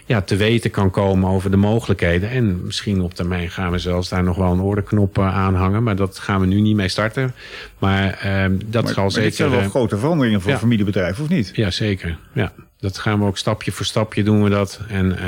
ja, 0.07 0.21
te 0.21 0.37
weten 0.37 0.71
kan 0.71 0.91
komen 0.91 1.31
over 1.31 1.51
de 1.51 1.57
mogelijkheden. 1.57 2.31
En 2.31 2.65
misschien 2.65 3.01
op 3.01 3.15
termijn 3.15 3.51
gaan 3.51 3.71
we 3.71 3.79
zelfs 3.79 4.09
daar 4.09 4.23
nog 4.23 4.37
wel 4.37 4.53
een 4.53 4.61
orderknop 4.61 5.19
aanhangen. 5.19 5.83
Maar 5.83 5.97
dat 5.97 6.19
gaan 6.19 6.41
we 6.41 6.47
nu 6.47 6.61
niet 6.61 6.77
mee 6.77 6.89
starten. 6.89 7.35
Maar 7.79 8.23
uh, 8.25 8.59
dat 8.67 8.85
maar, 8.85 8.93
zal 8.93 9.03
maar 9.03 9.13
zeker... 9.13 9.29
dit 9.29 9.39
zijn 9.39 9.51
wel 9.51 9.69
grote 9.69 9.99
veranderingen 9.99 10.41
voor 10.41 10.51
ja. 10.51 10.59
familiebedrijven, 10.59 11.23
of 11.25 11.29
niet? 11.29 11.51
Ja, 11.55 11.71
zeker. 11.71 12.19
Ja, 12.33 12.53
dat 12.79 12.99
gaan 12.99 13.19
we 13.19 13.27
ook 13.27 13.39
stapje 13.39 13.73
voor 13.73 13.87
stapje 13.87 14.23
doen 14.23 14.43
we 14.43 14.51
dat. 14.51 14.81
En... 14.89 15.19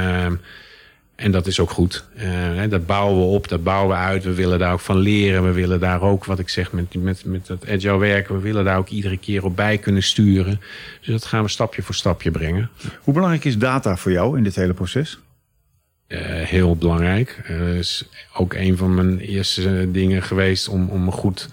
En 1.18 1.30
dat 1.30 1.46
is 1.46 1.60
ook 1.60 1.70
goed. 1.70 2.04
Uh, 2.22 2.70
dat 2.70 2.86
bouwen 2.86 3.18
we 3.18 3.24
op, 3.24 3.48
dat 3.48 3.62
bouwen 3.62 3.88
we 3.96 4.02
uit. 4.02 4.24
We 4.24 4.34
willen 4.34 4.58
daar 4.58 4.72
ook 4.72 4.80
van 4.80 4.98
leren. 4.98 5.44
We 5.44 5.52
willen 5.52 5.80
daar 5.80 6.02
ook, 6.02 6.24
wat 6.24 6.38
ik 6.38 6.48
zeg, 6.48 6.72
met, 6.72 6.94
met, 6.94 7.24
met 7.24 7.46
dat 7.46 7.68
agile 7.68 7.98
werken... 7.98 8.34
we 8.34 8.40
willen 8.40 8.64
daar 8.64 8.78
ook 8.78 8.88
iedere 8.88 9.16
keer 9.16 9.44
op 9.44 9.56
bij 9.56 9.78
kunnen 9.78 10.02
sturen. 10.02 10.60
Dus 11.00 11.08
dat 11.08 11.24
gaan 11.24 11.42
we 11.42 11.48
stapje 11.48 11.82
voor 11.82 11.94
stapje 11.94 12.30
brengen. 12.30 12.70
Hoe 13.00 13.14
belangrijk 13.14 13.44
is 13.44 13.58
data 13.58 13.96
voor 13.96 14.12
jou 14.12 14.36
in 14.36 14.42
dit 14.42 14.54
hele 14.54 14.74
proces? 14.74 15.18
Uh, 16.08 16.18
heel 16.22 16.76
belangrijk. 16.76 17.42
Uh, 17.50 17.78
is 17.78 18.08
ook 18.34 18.54
een 18.54 18.76
van 18.76 18.94
mijn 18.94 19.18
eerste 19.18 19.90
dingen 19.90 20.22
geweest 20.22 20.68
om, 20.68 20.88
om 20.88 21.12
goed 21.12 21.48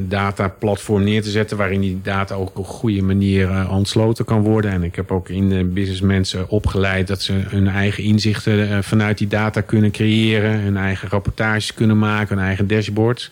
dataplatform 0.00 1.04
neer 1.04 1.22
te 1.22 1.30
zetten 1.30 1.56
waarin 1.56 1.80
die 1.80 2.00
data 2.02 2.34
ook 2.34 2.48
op 2.48 2.56
een 2.56 2.64
goede 2.64 3.02
manier 3.02 3.50
uh, 3.50 3.70
ontsloten 3.70 4.24
kan 4.24 4.40
worden. 4.40 4.70
En 4.70 4.82
ik 4.82 4.96
heb 4.96 5.10
ook 5.10 5.28
in 5.28 5.48
de 5.48 5.64
business 5.64 6.00
mensen 6.00 6.48
opgeleid 6.48 7.06
dat 7.06 7.22
ze 7.22 7.32
hun 7.32 7.68
eigen 7.68 8.04
inzichten 8.04 8.84
vanuit 8.84 9.18
die 9.18 9.26
data 9.26 9.60
kunnen 9.60 9.90
creëren, 9.90 10.60
hun 10.60 10.76
eigen 10.76 11.08
rapportages 11.08 11.74
kunnen 11.74 11.98
maken, 11.98 12.36
hun 12.36 12.46
eigen 12.46 12.66
dashboards. 12.66 13.30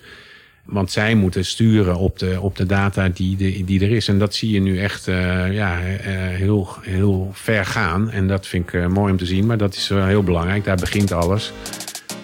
Want 0.64 0.90
zij 0.90 1.14
moeten 1.14 1.44
sturen 1.44 1.96
op 1.96 2.18
de, 2.18 2.40
op 2.40 2.56
de 2.56 2.66
data 2.66 3.08
die, 3.08 3.64
die 3.64 3.80
er 3.80 3.90
is. 3.90 4.08
En 4.08 4.18
dat 4.18 4.34
zie 4.34 4.50
je 4.50 4.60
nu 4.60 4.78
echt 4.78 5.08
uh, 5.08 5.52
ja, 5.52 5.78
uh, 5.80 5.88
heel, 6.36 6.68
heel 6.80 7.30
ver 7.32 7.64
gaan. 7.64 8.10
En 8.10 8.28
dat 8.28 8.46
vind 8.46 8.68
ik 8.68 8.72
uh, 8.72 8.86
mooi 8.86 9.12
om 9.12 9.18
te 9.18 9.26
zien. 9.26 9.46
Maar 9.46 9.58
dat 9.58 9.74
is 9.74 9.88
heel 9.88 10.22
belangrijk. 10.22 10.64
Daar 10.64 10.76
begint 10.76 11.12
alles. 11.12 11.52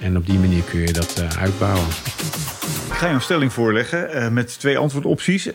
En 0.00 0.16
op 0.16 0.26
die 0.26 0.38
manier 0.38 0.62
kun 0.62 0.80
je 0.80 0.92
dat 0.92 1.24
uitbouwen. 1.38 1.86
Ik 2.92 2.98
ga 2.98 3.06
je 3.08 3.14
een 3.14 3.20
stelling 3.20 3.52
voorleggen 3.52 4.32
met 4.32 4.58
twee 4.58 4.78
antwoordopties. 4.78 5.48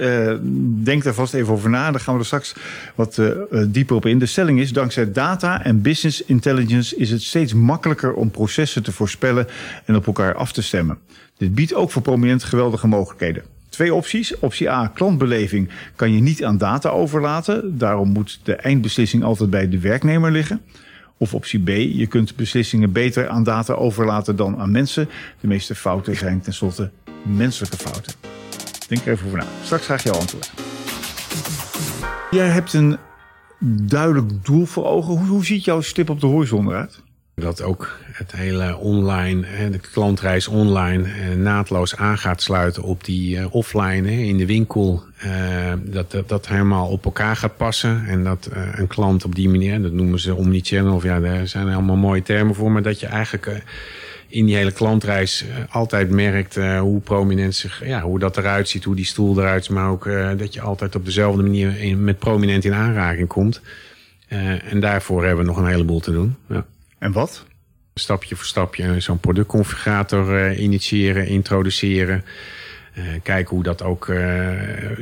denk 0.84 1.04
daar 1.04 1.14
vast 1.14 1.34
even 1.34 1.54
over 1.54 1.70
na. 1.70 1.92
Dan 1.92 2.00
gaan 2.00 2.14
we 2.14 2.20
er 2.20 2.26
straks 2.26 2.56
wat 2.96 3.22
dieper 3.68 3.96
op 3.96 4.06
in. 4.06 4.20
De 4.20 4.26
stelling 4.26 4.60
is: 4.60 4.72
dankzij 4.72 5.12
data 5.12 5.64
en 5.64 5.82
business 5.82 6.24
intelligence 6.24 6.96
is 6.96 7.10
het 7.10 7.22
steeds 7.22 7.54
makkelijker 7.54 8.14
om 8.14 8.32
processen 8.32 8.84
te 8.84 8.92
voorspellen 8.92 9.48
en 9.86 9.96
op 9.96 10.08
elkaar 10.08 10.36
af 10.36 10.52
te 10.52 10.62
stemmen. 10.62 10.98
Dit 11.38 11.56
biedt 11.56 11.74
ook 11.74 11.92
voor 11.92 12.02
prominent 12.02 12.44
geweldige 12.44 12.88
mogelijkheden. 12.88 13.44
Twee 13.70 13.94
opties. 13.94 14.40
Optie 14.40 14.70
A, 14.72 14.88
klantbeleving 14.88 15.70
kan 15.96 16.14
je 16.14 16.22
niet 16.22 16.44
aan 16.44 16.58
data 16.58 16.90
overlaten. 16.90 17.78
Daarom 17.78 18.10
moet 18.10 18.40
de 18.44 18.56
eindbeslissing 18.56 19.24
altijd 19.24 19.50
bij 19.50 19.70
de 19.70 19.80
werknemer 19.80 20.32
liggen. 20.32 20.62
Of 21.18 21.34
optie 21.34 21.60
B, 21.60 21.68
je 21.68 22.08
kunt 22.08 22.36
beslissingen 22.36 22.92
beter 22.92 23.28
aan 23.28 23.44
data 23.44 23.74
overlaten 23.74 24.36
dan 24.36 24.58
aan 24.58 24.72
mensen. 24.72 25.10
De 25.40 25.48
meeste 25.48 25.76
fouten 25.76 26.16
zijn 26.16 26.42
tenslotte 26.42 26.92
menselijke 27.24 27.78
fouten. 27.78 28.14
Denk 28.88 29.06
er 29.06 29.12
even 29.12 29.26
over 29.26 29.38
na. 29.38 29.46
Straks 29.64 29.86
graag 29.86 30.04
jouw 30.04 30.14
antwoord. 30.14 30.52
Jij 32.32 32.48
hebt 32.48 32.74
een 32.74 32.98
duidelijk 33.60 34.46
doel 34.46 34.66
voor 34.66 34.86
ogen. 34.86 35.18
Hoe, 35.18 35.28
hoe 35.28 35.46
ziet 35.46 35.64
jouw 35.64 35.82
stip 35.82 36.10
op 36.10 36.20
de 36.20 36.28
horizon 36.28 36.68
eruit? 36.68 37.02
Dat 37.42 37.62
ook 37.62 37.98
het 38.12 38.32
hele 38.32 38.78
online, 38.78 39.70
de 39.72 39.80
klantreis 39.92 40.48
online 40.48 41.04
eh, 41.04 41.36
naadloos 41.36 41.96
aan 41.96 42.18
gaat 42.18 42.42
sluiten 42.42 42.84
op 42.84 43.04
die 43.04 43.38
eh, 43.38 43.54
offline 43.54 44.12
in 44.12 44.38
de 44.38 44.46
winkel. 44.46 45.04
Eh, 45.18 45.74
dat, 45.84 46.12
dat 46.12 46.30
dat 46.30 46.48
helemaal 46.48 46.88
op 46.88 47.06
elkaar 47.06 47.36
gaat 47.36 47.58
passen. 47.58 48.06
En 48.08 48.24
dat 48.24 48.50
een 48.76 48.88
klant 48.88 49.26
op 49.26 49.36
die 49.36 49.50
manier, 49.50 49.82
dat 49.82 49.92
noemen 49.92 50.20
ze 50.20 50.36
omnichannel, 50.36 50.96
of 50.96 51.04
ja, 51.04 51.20
daar 51.20 51.48
zijn 51.48 51.70
allemaal 51.70 51.96
mooie 51.96 52.22
termen 52.22 52.56
voor. 52.56 52.72
Maar 52.72 52.82
dat 52.82 53.00
je 53.00 53.08
eigenlijk 53.08 53.64
in 54.28 54.46
die 54.46 54.56
hele 54.56 54.72
klantreis 54.72 55.46
altijd 55.70 56.10
merkt 56.10 56.56
hoe 56.80 57.00
prominent 57.00 57.56
zich, 57.56 57.86
ja, 57.86 58.02
hoe 58.02 58.20
dat 58.20 58.38
eruit 58.38 58.70
ziet, 58.70 58.84
hoe 58.84 58.96
die 58.96 59.06
stoel 59.06 59.40
eruit 59.40 59.66
ziet. 59.66 59.74
Maar 59.74 59.90
ook 59.90 60.10
dat 60.38 60.54
je 60.54 60.62
altijd 60.62 60.96
op 60.96 61.06
dezelfde 61.06 61.42
manier 61.42 61.98
met 61.98 62.20
prominent 62.20 62.66
in 62.66 62.74
aanraking 62.74 63.28
komt. 63.28 63.62
en 64.28 64.80
daarvoor 64.80 65.26
hebben 65.26 65.46
we 65.46 65.52
nog 65.52 65.60
een 65.60 65.72
heleboel 65.72 66.00
te 66.00 66.12
doen. 66.12 66.36
Ja. 66.50 66.66
En 67.00 67.12
wat? 67.12 67.46
Stapje 67.94 68.36
voor 68.36 68.46
stapje 68.46 69.00
zo'n 69.00 69.20
productconfigurator 69.20 70.50
uh, 70.50 70.60
initiëren, 70.60 71.28
introduceren. 71.28 72.24
Uh, 72.98 73.04
kijken 73.24 73.56
hoe 73.56 73.64
dat 73.64 73.84
ook 73.84 74.08
uh, 74.08 74.52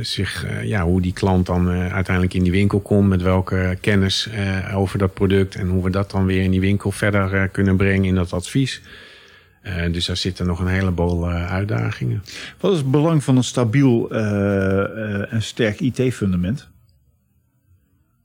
zich, 0.02 0.46
ja, 0.64 0.84
hoe 0.84 1.02
die 1.02 1.14
klant 1.14 1.46
dan 1.46 1.70
uiteindelijk 1.70 2.34
in 2.34 2.44
die 2.44 2.52
winkel 2.52 2.80
komt. 2.80 3.10
Met 3.10 3.22
welke 3.22 3.78
kennis 3.82 4.30
over 4.74 5.00
dat 5.00 5.14
product. 5.14 5.56
En 5.56 5.68
hoe 5.68 5.84
we 5.84 5.90
dat 5.90 6.12
dan 6.12 6.26
weer 6.26 6.44
in 6.44 6.52
die 6.52 6.60
winkel 6.60 6.92
verder 6.92 7.48
kunnen 7.48 7.78
brengen 7.78 8.06
in 8.06 8.16
dat 8.16 8.34
advies. 8.34 8.82
dus 9.92 10.06
daar 10.06 10.18
zitten 10.18 10.46
nog 10.46 10.60
een 10.60 10.68
heleboel 10.68 11.30
uitdagingen. 11.30 12.24
Wat 12.60 12.72
is 12.72 12.78
het 12.78 12.92
belang 12.92 13.24
van 13.24 13.38
een 13.38 13.44
stabiel 13.44 14.12
en 15.30 15.42
sterk 15.42 15.80
IT-fundament? 15.80 16.68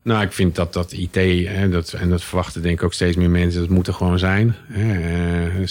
Nou, 0.02 0.22
ik 0.22 0.32
vind 0.32 0.54
dat 0.54 0.72
dat 0.72 0.92
IT, 0.92 1.14
hè, 1.48 1.68
dat, 1.68 1.92
en 1.92 2.10
dat 2.10 2.22
verwachten 2.22 2.62
denk 2.62 2.78
ik 2.78 2.84
ook 2.84 2.92
steeds 2.92 3.16
meer 3.16 3.30
mensen, 3.30 3.60
dat 3.60 3.70
moet 3.70 3.86
er 3.86 3.94
gewoon 3.94 4.18
zijn. 4.18 4.56
Hè. 4.66 5.64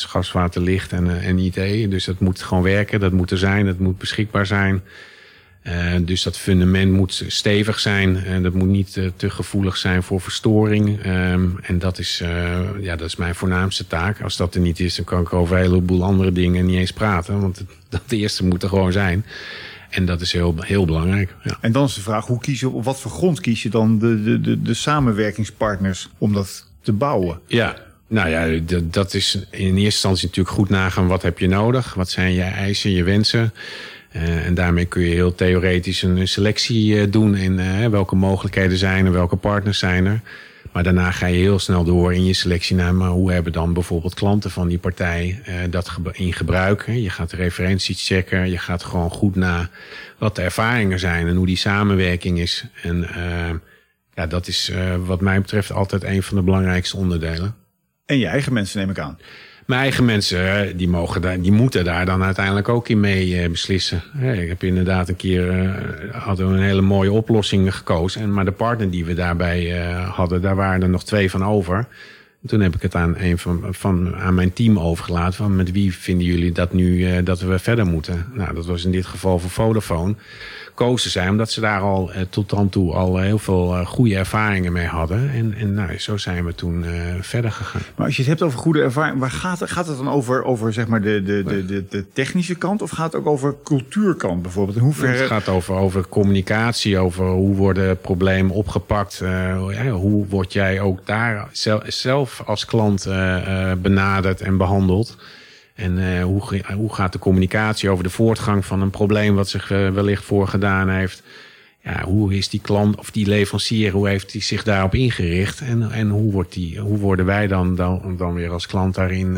Licht 0.53 0.91
en, 0.91 1.09
eh, 1.09 1.27
en 1.27 1.39
IT. 1.39 1.91
Dus 1.91 2.05
dat 2.05 2.19
moet 2.19 2.41
gewoon 2.41 2.63
werken, 2.63 2.99
dat 2.99 3.11
moet 3.11 3.31
er 3.31 3.37
zijn, 3.37 3.65
dat 3.65 3.79
moet 3.79 3.97
beschikbaar 3.97 4.45
zijn. 4.45 4.81
Uh, 5.63 5.95
dus 6.01 6.23
dat 6.23 6.37
fundament 6.37 6.91
moet 6.91 7.23
stevig 7.27 7.79
zijn. 7.79 8.23
En 8.23 8.43
dat 8.43 8.53
moet 8.53 8.67
niet 8.67 8.93
te 9.15 9.29
gevoelig 9.29 9.77
zijn 9.77 10.03
voor 10.03 10.21
verstoring. 10.21 11.05
Um, 11.05 11.59
en 11.61 11.79
dat 11.79 11.99
is, 11.99 12.23
ja, 12.81 12.95
dat 12.95 13.07
is 13.07 13.15
mijn 13.15 13.35
voornaamste 13.35 13.87
taak. 13.87 14.21
Als 14.21 14.37
dat 14.37 14.55
er 14.55 14.61
niet 14.61 14.79
is, 14.79 14.95
dan 14.95 15.05
kan 15.05 15.21
ik 15.21 15.33
over 15.33 15.55
een 15.55 15.63
heleboel 15.63 16.03
andere 16.03 16.31
dingen 16.31 16.65
niet 16.65 16.77
eens 16.77 16.91
praten. 16.91 17.41
Want 17.41 17.63
dat 17.89 18.01
eerste 18.07 18.45
moet 18.45 18.63
er 18.63 18.69
gewoon 18.69 18.91
zijn. 18.91 19.25
En 19.89 20.05
dat 20.05 20.21
is 20.21 20.31
heel, 20.31 20.55
heel 20.59 20.85
belangrijk. 20.85 21.35
Ja. 21.43 21.57
En 21.61 21.71
dan 21.71 21.85
is 21.85 21.93
de 21.93 22.01
vraag, 22.01 22.25
hoe 22.25 22.39
kies 22.39 22.59
je, 22.59 22.69
op 22.69 22.83
wat 22.83 22.99
voor 22.99 23.11
grond 23.11 23.39
kies 23.39 23.63
je 23.63 23.69
dan 23.69 23.99
de, 23.99 24.23
de, 24.23 24.41
de, 24.41 24.61
de 24.61 24.73
samenwerkingspartners 24.73 26.09
om 26.17 26.33
dat 26.33 26.65
te 26.81 26.91
bouwen? 26.91 27.39
Ja, 27.47 27.75
nou 28.07 28.29
ja, 28.29 28.59
dat 28.83 29.13
is 29.13 29.35
in 29.51 29.65
eerste 29.67 29.83
instantie 29.83 30.27
natuurlijk 30.27 30.55
goed 30.55 30.69
nagaan. 30.69 31.07
Wat 31.07 31.21
heb 31.21 31.39
je 31.39 31.47
nodig? 31.47 31.93
Wat 31.93 32.09
zijn 32.09 32.33
je 32.33 32.41
eisen, 32.41 32.91
je 32.91 33.03
wensen? 33.03 33.53
Uh, 34.15 34.45
en 34.45 34.53
daarmee 34.53 34.85
kun 34.85 35.01
je 35.01 35.13
heel 35.13 35.35
theoretisch 35.35 36.01
een 36.01 36.27
selectie 36.27 36.95
uh, 36.95 37.11
doen 37.11 37.35
in 37.35 37.59
uh, 37.59 37.87
welke 37.87 38.15
mogelijkheden 38.15 38.77
zijn 38.77 39.05
er, 39.05 39.11
welke 39.11 39.35
partners 39.35 39.79
zijn 39.79 40.05
er. 40.05 40.21
Maar 40.71 40.83
daarna 40.83 41.11
ga 41.11 41.25
je 41.25 41.37
heel 41.37 41.59
snel 41.59 41.83
door 41.83 42.13
in 42.13 42.25
je 42.25 42.33
selectie 42.33 42.75
naar 42.75 42.95
maar 42.95 43.09
hoe 43.09 43.31
hebben 43.31 43.51
dan 43.51 43.73
bijvoorbeeld 43.73 44.13
klanten 44.13 44.51
van 44.51 44.67
die 44.67 44.77
partij 44.77 45.41
uh, 45.47 45.55
dat 45.69 45.97
in 46.11 46.33
gebruik. 46.33 46.85
Je 46.85 47.09
gaat 47.09 47.29
de 47.29 47.35
referenties 47.35 48.07
checken, 48.07 48.49
je 48.49 48.57
gaat 48.57 48.83
gewoon 48.83 49.09
goed 49.09 49.35
na 49.35 49.69
wat 50.17 50.35
de 50.35 50.41
ervaringen 50.41 50.99
zijn 50.99 51.27
en 51.27 51.35
hoe 51.35 51.45
die 51.45 51.57
samenwerking 51.57 52.39
is. 52.39 52.65
En 52.81 52.97
uh, 52.97 53.49
ja, 54.13 54.27
dat 54.27 54.47
is 54.47 54.69
uh, 54.69 54.95
wat 55.05 55.21
mij 55.21 55.41
betreft 55.41 55.71
altijd 55.71 56.03
een 56.03 56.23
van 56.23 56.37
de 56.37 56.43
belangrijkste 56.43 56.97
onderdelen. 56.97 57.55
En 58.05 58.17
je 58.17 58.27
eigen 58.27 58.53
mensen 58.53 58.79
neem 58.79 58.89
ik 58.89 58.99
aan. 58.99 59.17
Mijn 59.69 59.81
eigen 59.81 60.05
mensen, 60.05 60.77
die, 60.77 60.87
mogen 60.87 61.21
daar, 61.21 61.41
die 61.41 61.51
moeten 61.51 61.83
daar 61.83 62.05
dan 62.05 62.23
uiteindelijk 62.23 62.69
ook 62.69 62.89
in 62.89 62.99
mee 62.99 63.27
uh, 63.27 63.49
beslissen. 63.49 64.01
Ik 64.21 64.47
heb 64.47 64.63
inderdaad 64.63 65.09
een 65.09 65.15
keer 65.15 65.63
uh, 65.63 65.73
hadden 66.11 66.51
we 66.51 66.57
een 66.57 66.63
hele 66.63 66.81
mooie 66.81 67.11
oplossing 67.11 67.75
gekozen. 67.75 68.21
En, 68.21 68.33
maar 68.33 68.45
de 68.45 68.51
partner 68.51 68.89
die 68.89 69.05
we 69.05 69.13
daarbij 69.13 69.89
uh, 69.89 70.09
hadden, 70.09 70.41
daar 70.41 70.55
waren 70.55 70.81
er 70.81 70.89
nog 70.89 71.03
twee 71.03 71.29
van 71.29 71.45
over. 71.45 71.85
Toen 72.45 72.59
heb 72.59 72.75
ik 72.75 72.81
het 72.81 72.95
aan 72.95 73.15
een 73.17 73.37
van, 73.37 73.63
van 73.69 74.15
aan 74.15 74.33
mijn 74.33 74.53
team 74.53 74.79
overgelaten. 74.79 75.33
Van 75.33 75.55
met 75.55 75.71
wie 75.71 75.93
vinden 75.93 76.25
jullie 76.25 76.51
dat 76.51 76.73
nu 76.73 77.23
dat 77.23 77.39
we 77.39 77.59
verder 77.59 77.85
moeten? 77.85 78.25
Nou, 78.33 78.53
dat 78.53 78.65
was 78.65 78.85
in 78.85 78.91
dit 78.91 79.05
geval 79.05 79.39
voor 79.39 79.49
Vodafone 79.49 80.15
gekozen 80.65 81.11
zijn. 81.11 81.29
Omdat 81.29 81.51
ze 81.51 81.61
daar 81.61 81.81
al 81.81 82.11
uh, 82.11 82.21
tot 82.29 82.49
dan 82.49 82.69
toe 82.69 82.93
al 82.93 83.17
heel 83.17 83.39
veel 83.39 83.75
uh, 83.75 83.85
goede 83.85 84.15
ervaringen 84.15 84.73
mee 84.73 84.87
hadden. 84.87 85.29
En, 85.31 85.53
en 85.53 85.73
nou, 85.73 85.97
zo 85.97 86.17
zijn 86.17 86.45
we 86.45 86.55
toen 86.55 86.85
verder 87.21 87.51
gegaan. 87.51 87.81
Maar 87.95 88.05
als 88.05 88.15
je 88.15 88.21
het 88.21 88.31
hebt 88.31 88.41
over 88.41 88.59
goede 88.59 88.81
ervaring, 88.81 89.19
waar 89.19 89.31
gaat, 89.31 89.71
gaat 89.71 89.87
het 89.87 89.97
dan 89.97 90.09
over, 90.09 90.43
over 90.43 90.73
zeg 90.73 90.87
maar 90.87 91.01
de, 91.01 91.23
de, 91.23 91.43
de, 91.43 91.65
de, 91.65 91.85
de 91.89 92.05
technische 92.13 92.55
kant? 92.55 92.81
Of 92.81 92.89
gaat 92.89 93.11
het 93.11 93.21
ook 93.21 93.27
over 93.27 93.55
cultuurkant 93.63 94.41
bijvoorbeeld? 94.41 94.77
In 94.77 94.83
hoeverre... 94.83 95.17
Het 95.17 95.27
gaat 95.27 95.49
over, 95.49 95.75
over 95.75 96.07
communicatie, 96.07 96.97
over 96.97 97.25
hoe 97.25 97.55
worden 97.55 97.99
problemen 97.99 98.55
opgepakt. 98.55 99.21
Ja, 99.71 99.89
hoe 99.89 100.27
word 100.27 100.53
jij 100.53 100.81
ook 100.81 101.05
daar 101.05 101.49
zelf 101.87 102.28
als 102.45 102.65
klant 102.65 103.07
benaderd 103.81 104.41
en 104.41 104.57
behandeld? 104.57 105.17
En 105.79 105.97
uh, 105.97 106.23
hoe, 106.23 106.61
hoe 106.75 106.93
gaat 106.93 107.13
de 107.13 107.19
communicatie 107.19 107.89
over 107.89 108.03
de 108.03 108.09
voortgang 108.09 108.65
van 108.65 108.81
een 108.81 108.89
probleem 108.89 109.35
wat 109.35 109.49
zich 109.49 109.67
wellicht 109.67 110.23
voorgedaan 110.23 110.89
heeft? 110.89 111.23
Ja, 111.83 112.03
hoe 112.03 112.33
is 112.33 112.49
die 112.49 112.61
klant 112.61 112.95
of 112.95 113.11
die 113.11 113.27
leverancier, 113.27 113.91
hoe 113.91 114.07
heeft 114.07 114.31
hij 114.31 114.41
zich 114.41 114.63
daarop 114.63 114.95
ingericht? 114.95 115.61
En, 115.61 115.91
en 115.91 116.09
hoe, 116.09 116.31
wordt 116.31 116.53
die, 116.53 116.79
hoe 116.79 116.97
worden 116.97 117.25
wij 117.25 117.47
dan, 117.47 117.75
dan, 117.75 118.15
dan 118.17 118.33
weer 118.33 118.51
als 118.51 118.67
klant 118.67 118.95
daarin 118.95 119.37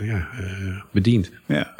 ja, 0.00 0.28
bediend? 0.90 1.30
Ja. 1.46 1.74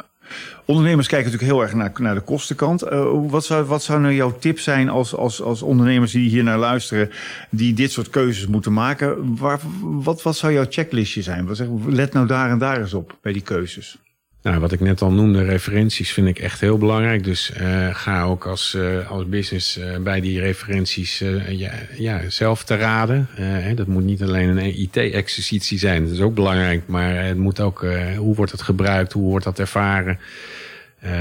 Ondernemers 0.65 1.07
kijken 1.07 1.31
natuurlijk 1.31 1.57
heel 1.57 1.67
erg 1.67 1.75
naar, 1.75 1.91
naar 2.01 2.15
de 2.15 2.21
kostenkant. 2.21 2.83
Uh, 2.83 3.11
wat, 3.29 3.45
zou, 3.45 3.65
wat 3.65 3.83
zou 3.83 4.01
nou 4.01 4.13
jouw 4.13 4.37
tip 4.39 4.59
zijn 4.59 4.89
als, 4.89 5.15
als, 5.15 5.41
als 5.41 5.61
ondernemers 5.61 6.11
die 6.11 6.29
hier 6.29 6.43
naar 6.43 6.57
luisteren, 6.57 7.11
die 7.49 7.73
dit 7.73 7.91
soort 7.91 8.09
keuzes 8.09 8.47
moeten 8.47 8.73
maken? 8.73 9.37
Waar, 9.37 9.59
wat, 9.81 10.21
wat 10.21 10.37
zou 10.37 10.53
jouw 10.53 10.65
checklistje 10.69 11.21
zijn? 11.21 11.45
Wat 11.45 11.57
zeg, 11.57 11.67
let 11.87 12.13
nou 12.13 12.27
daar 12.27 12.49
en 12.49 12.57
daar 12.57 12.79
eens 12.79 12.93
op 12.93 13.17
bij 13.21 13.33
die 13.33 13.41
keuzes. 13.41 13.97
Nou, 14.41 14.59
wat 14.59 14.71
ik 14.71 14.79
net 14.79 15.01
al 15.01 15.11
noemde, 15.11 15.43
referenties 15.43 16.11
vind 16.11 16.27
ik 16.27 16.39
echt 16.39 16.59
heel 16.59 16.77
belangrijk. 16.77 17.23
Dus 17.23 17.51
uh, 17.61 17.95
ga 17.95 18.23
ook 18.23 18.45
als, 18.45 18.73
uh, 18.77 19.11
als 19.11 19.29
business 19.29 19.77
uh, 19.77 19.97
bij 19.97 20.21
die 20.21 20.39
referenties 20.39 21.23
ja, 21.49 21.71
ja, 21.97 22.29
zelf 22.29 22.63
te 22.63 22.75
raden. 22.75 23.27
Hè, 23.31 23.73
dat 23.73 23.87
moet 23.87 24.03
niet 24.03 24.23
alleen 24.23 24.57
een 24.57 24.79
IT-exercitie 24.79 25.79
zijn, 25.79 26.03
dat 26.03 26.13
is 26.13 26.21
ook 26.21 26.35
belangrijk. 26.35 26.87
Maar 26.87 27.25
het 27.25 27.37
moet 27.37 27.59
ook, 27.59 27.85
hoe 28.17 28.35
wordt 28.35 28.51
het 28.51 28.61
gebruikt, 28.61 29.13
hoe 29.13 29.29
wordt 29.29 29.45
dat 29.45 29.59
ervaren? 29.59 30.19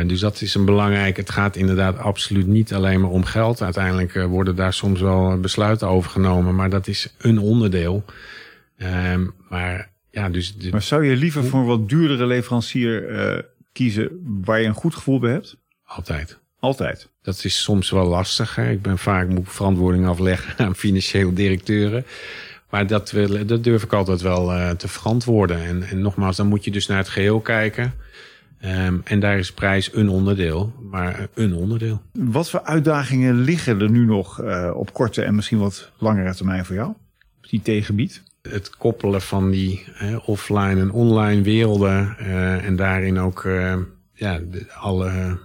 dus 0.06 0.20
dat 0.20 0.40
is 0.40 0.54
een 0.54 0.64
belangrijk. 0.64 1.16
Het 1.16 1.30
gaat 1.30 1.56
inderdaad 1.56 1.98
absoluut 1.98 2.46
niet 2.46 2.74
alleen 2.74 3.00
maar 3.00 3.10
om 3.10 3.24
geld. 3.24 3.62
Uiteindelijk 3.62 4.12
worden 4.12 4.56
daar 4.56 4.72
soms 4.72 5.00
wel 5.00 5.40
besluiten 5.40 5.88
over 5.88 6.10
genomen, 6.10 6.54
maar 6.54 6.70
dat 6.70 6.86
is 6.86 7.14
een 7.18 7.38
onderdeel. 7.38 8.04
Ehm, 8.76 9.26
maar 9.48 9.88
ja, 10.10 10.28
dus 10.28 10.56
Maar 10.70 10.82
zou 10.82 11.04
je 11.04 11.16
liever 11.16 11.44
voor 11.44 11.60
een 11.60 11.66
wat 11.66 11.88
duurdere 11.88 12.26
leverancier 12.26 13.10
uh, 13.10 13.42
kiezen 13.72 14.20
waar 14.44 14.60
je 14.60 14.66
een 14.66 14.74
goed 14.74 14.94
gevoel 14.94 15.18
bij 15.18 15.32
hebt? 15.32 15.56
Altijd. 15.84 16.38
Altijd. 16.58 17.08
Dat 17.22 17.44
is 17.44 17.62
soms 17.62 17.90
wel 17.90 18.06
lastig. 18.06 18.54
Hè? 18.54 18.70
Ik 18.70 18.82
ben 18.82 18.98
vaak 18.98 19.28
moet 19.28 19.52
verantwoording 19.52 20.06
afleggen 20.06 20.58
aan 20.66 20.74
financiële 20.74 21.32
directeuren. 21.32 22.04
Maar 22.70 22.86
dat, 22.86 23.10
wil, 23.10 23.46
dat 23.46 23.64
durf 23.64 23.82
ik 23.82 23.92
altijd 23.92 24.20
wel 24.20 24.52
uh, 24.52 24.70
te 24.70 24.88
verantwoorden. 24.88 25.62
En, 25.62 25.82
en 25.82 26.00
nogmaals, 26.00 26.36
dan 26.36 26.46
moet 26.46 26.64
je 26.64 26.70
dus 26.70 26.86
naar 26.86 26.98
het 26.98 27.08
geheel 27.08 27.40
kijken. 27.40 27.94
Um, 28.64 29.00
en 29.04 29.20
daar 29.20 29.38
is 29.38 29.52
prijs 29.52 29.94
een 29.94 30.08
onderdeel, 30.08 30.72
maar 30.90 31.28
een 31.34 31.54
onderdeel. 31.54 32.02
Wat 32.12 32.50
voor 32.50 32.62
uitdagingen 32.62 33.40
liggen 33.40 33.80
er 33.80 33.90
nu 33.90 34.04
nog 34.04 34.40
uh, 34.40 34.70
op 34.74 34.92
korte 34.92 35.22
en 35.22 35.34
misschien 35.34 35.58
wat 35.58 35.90
langere 35.98 36.34
termijn 36.34 36.64
voor 36.64 36.74
jou? 36.74 36.88
Op 37.36 37.48
die 37.48 37.62
tegengebied? 37.62 38.22
Het 38.50 38.76
koppelen 38.76 39.22
van 39.22 39.50
die 39.50 39.84
uh, 40.02 40.28
offline 40.28 40.80
en 40.80 40.90
online 40.90 41.42
werelden 41.42 42.16
uh, 42.20 42.64
en 42.64 42.76
daarin 42.76 43.18
ook 43.18 43.48
ja, 44.12 44.40
de, 44.50 44.72
alle 44.72 45.38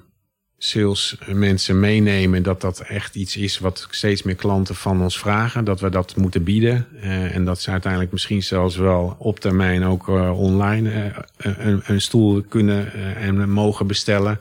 salesmensen 0.63 1.79
meenemen 1.79 2.43
dat 2.43 2.61
dat 2.61 2.79
echt 2.79 3.15
iets 3.15 3.37
is 3.37 3.59
wat 3.59 3.87
steeds 3.89 4.23
meer 4.23 4.35
klanten 4.35 4.75
van 4.75 5.01
ons 5.01 5.19
vragen. 5.19 5.63
Dat 5.63 5.79
we 5.79 5.89
dat 5.89 6.15
moeten 6.15 6.43
bieden. 6.43 6.87
Uh, 6.95 7.35
en 7.35 7.45
dat 7.45 7.61
ze 7.61 7.71
uiteindelijk 7.71 8.11
misschien 8.11 8.43
zelfs 8.43 8.75
wel 8.75 9.15
op 9.19 9.39
termijn 9.39 9.83
ook 9.83 10.07
uh, 10.07 10.39
online 10.39 10.89
uh, 10.89 11.15
een, 11.37 11.81
een, 11.85 12.01
stoel 12.01 12.41
kunnen 12.41 12.93
en 13.15 13.49
mogen 13.49 13.87
bestellen. 13.87 14.39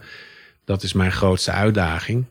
Dat 0.65 0.83
is 0.83 0.93
mijn 0.93 1.13
grootste 1.13 1.51
uitdaging. 1.51 2.25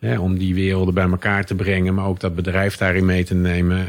Om 0.00 0.38
die 0.38 0.54
werelden 0.54 0.94
bij 0.94 1.08
elkaar 1.08 1.44
te 1.44 1.54
brengen, 1.54 1.94
maar 1.94 2.06
ook 2.06 2.20
dat 2.20 2.34
bedrijf 2.34 2.76
daarin 2.76 3.04
mee 3.04 3.24
te 3.24 3.34
nemen. 3.34 3.86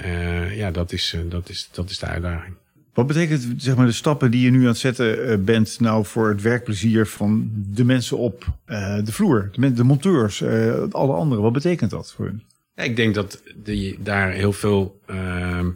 ja, 0.55 0.71
dat 0.71 0.91
is, 0.91 1.15
dat, 1.29 1.49
is, 1.49 1.69
dat 1.71 1.89
is 1.89 1.99
de 1.99 2.05
uitdaging. 2.05 2.55
Wat 2.93 3.07
betekent 3.07 3.53
zeg 3.57 3.75
maar, 3.75 3.85
de 3.85 3.91
stappen 3.91 4.31
die 4.31 4.41
je 4.41 4.51
nu 4.51 4.61
aan 4.61 4.67
het 4.67 4.77
zetten 4.77 5.29
uh, 5.29 5.37
bent 5.37 5.79
nou 5.79 6.05
voor 6.05 6.29
het 6.29 6.41
werkplezier 6.41 7.07
van 7.07 7.51
de 7.53 7.83
mensen 7.83 8.17
op 8.17 8.45
uh, 8.67 8.97
de 9.03 9.11
vloer, 9.11 9.49
de, 9.51 9.73
de 9.73 9.83
monteurs, 9.83 10.41
uh, 10.41 10.83
alle 10.91 11.13
anderen? 11.13 11.43
Wat 11.43 11.53
betekent 11.53 11.91
dat 11.91 12.13
voor 12.13 12.25
hen? 12.25 12.43
Ja, 12.75 12.83
ik 12.83 12.95
denk 12.95 13.15
dat 13.15 13.43
die 13.55 13.97
daar 14.03 14.31
heel 14.31 14.53
veel 14.53 14.99
ehm, 15.05 15.69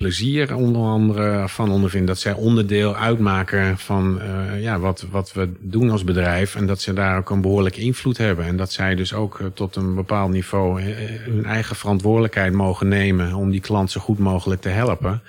plezier 0.00 0.54
onder 0.54 0.82
andere 0.82 1.48
van 1.48 1.70
ondervinden. 1.70 2.08
Dat 2.08 2.18
zij 2.18 2.32
onderdeel 2.32 2.96
uitmaken 2.96 3.78
van 3.78 4.20
ja, 4.60 4.78
wat, 4.78 5.06
wat 5.10 5.32
we 5.32 5.48
doen 5.60 5.90
als 5.90 6.04
bedrijf. 6.04 6.54
En 6.54 6.66
dat 6.66 6.80
ze 6.80 6.92
daar 6.92 7.18
ook 7.18 7.30
een 7.30 7.40
behoorlijke 7.40 7.80
invloed 7.80 8.16
hebben. 8.18 8.44
En 8.44 8.56
dat 8.56 8.72
zij 8.72 8.94
dus 8.94 9.14
ook 9.14 9.40
tot 9.54 9.76
een 9.76 9.94
bepaald 9.94 10.30
niveau 10.30 10.82
hun 10.82 11.44
eigen 11.44 11.76
verantwoordelijkheid 11.76 12.52
mogen 12.52 12.88
nemen 12.88 13.34
om 13.34 13.50
die 13.50 13.60
klant 13.60 13.90
zo 13.90 14.00
goed 14.00 14.18
mogelijk 14.18 14.60
te 14.60 14.68
helpen. 14.68 15.22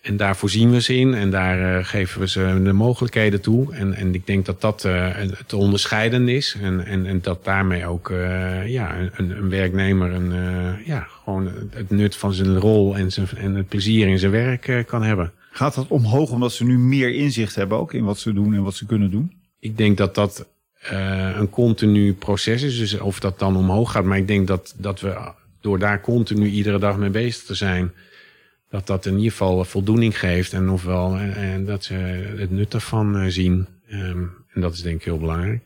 En 0.00 0.16
daar 0.16 0.36
voorzien 0.36 0.70
we 0.70 0.80
ze 0.80 0.96
in 0.96 1.14
en 1.14 1.30
daar 1.30 1.78
uh, 1.78 1.84
geven 1.84 2.20
we 2.20 2.28
ze 2.28 2.60
de 2.64 2.72
mogelijkheden 2.72 3.40
toe. 3.40 3.74
En, 3.74 3.94
en 3.94 4.14
ik 4.14 4.26
denk 4.26 4.46
dat 4.46 4.60
dat 4.60 4.84
uh, 4.84 5.16
te 5.46 5.56
onderscheiden 5.56 6.28
is. 6.28 6.56
En, 6.62 6.84
en, 6.86 7.06
en 7.06 7.20
dat 7.22 7.44
daarmee 7.44 7.86
ook 7.86 8.10
uh, 8.10 8.68
ja, 8.68 8.98
een, 8.98 9.30
een 9.30 9.48
werknemer 9.48 10.12
een, 10.12 10.32
ja, 10.84 11.06
gewoon 11.24 11.50
het 11.70 11.90
nut 11.90 12.16
van 12.16 12.32
zijn 12.32 12.58
rol 12.58 12.96
en, 12.96 13.12
zijn, 13.12 13.28
en 13.36 13.54
het 13.54 13.68
plezier 13.68 14.08
in 14.08 14.18
zijn 14.18 14.32
werk 14.32 14.84
kan 14.86 15.02
hebben. 15.02 15.32
Gaat 15.50 15.74
dat 15.74 15.86
omhoog 15.88 16.30
omdat 16.30 16.52
ze 16.52 16.64
nu 16.64 16.78
meer 16.78 17.14
inzicht 17.14 17.54
hebben 17.54 17.78
ook 17.78 17.94
in 17.94 18.04
wat 18.04 18.18
ze 18.18 18.32
doen 18.32 18.54
en 18.54 18.62
wat 18.62 18.74
ze 18.74 18.86
kunnen 18.86 19.10
doen? 19.10 19.32
Ik 19.58 19.76
denk 19.76 19.96
dat 19.96 20.14
dat 20.14 20.46
een 21.34 21.50
continu 21.50 22.12
proces 22.12 22.62
is. 22.62 22.78
Dus 22.78 22.98
of 22.98 23.20
dat 23.20 23.38
dan 23.38 23.56
omhoog 23.56 23.92
gaat. 23.92 24.04
Maar 24.04 24.18
ik 24.18 24.28
denk 24.28 24.46
dat, 24.46 24.74
dat 24.78 25.00
we 25.00 25.32
door 25.60 25.78
daar 25.78 26.00
continu 26.00 26.48
iedere 26.48 26.78
dag 26.78 26.96
mee 26.96 27.10
bezig 27.10 27.44
te 27.44 27.54
zijn 27.54 27.92
dat 28.70 28.86
dat 28.86 29.06
in 29.06 29.16
ieder 29.16 29.30
geval 29.30 29.64
voldoening 29.64 30.18
geeft 30.18 30.52
en 30.52 30.68
ofwel 30.68 31.16
en 31.16 31.64
dat 31.64 31.84
ze 31.84 31.94
het 32.36 32.50
nut 32.50 32.74
ervan 32.74 33.18
eh, 33.18 33.26
zien. 33.28 33.66
Um, 33.92 34.30
en 34.52 34.60
dat 34.60 34.74
is 34.74 34.82
denk 34.82 34.96
ik 34.96 35.04
heel 35.04 35.18
belangrijk. 35.18 35.62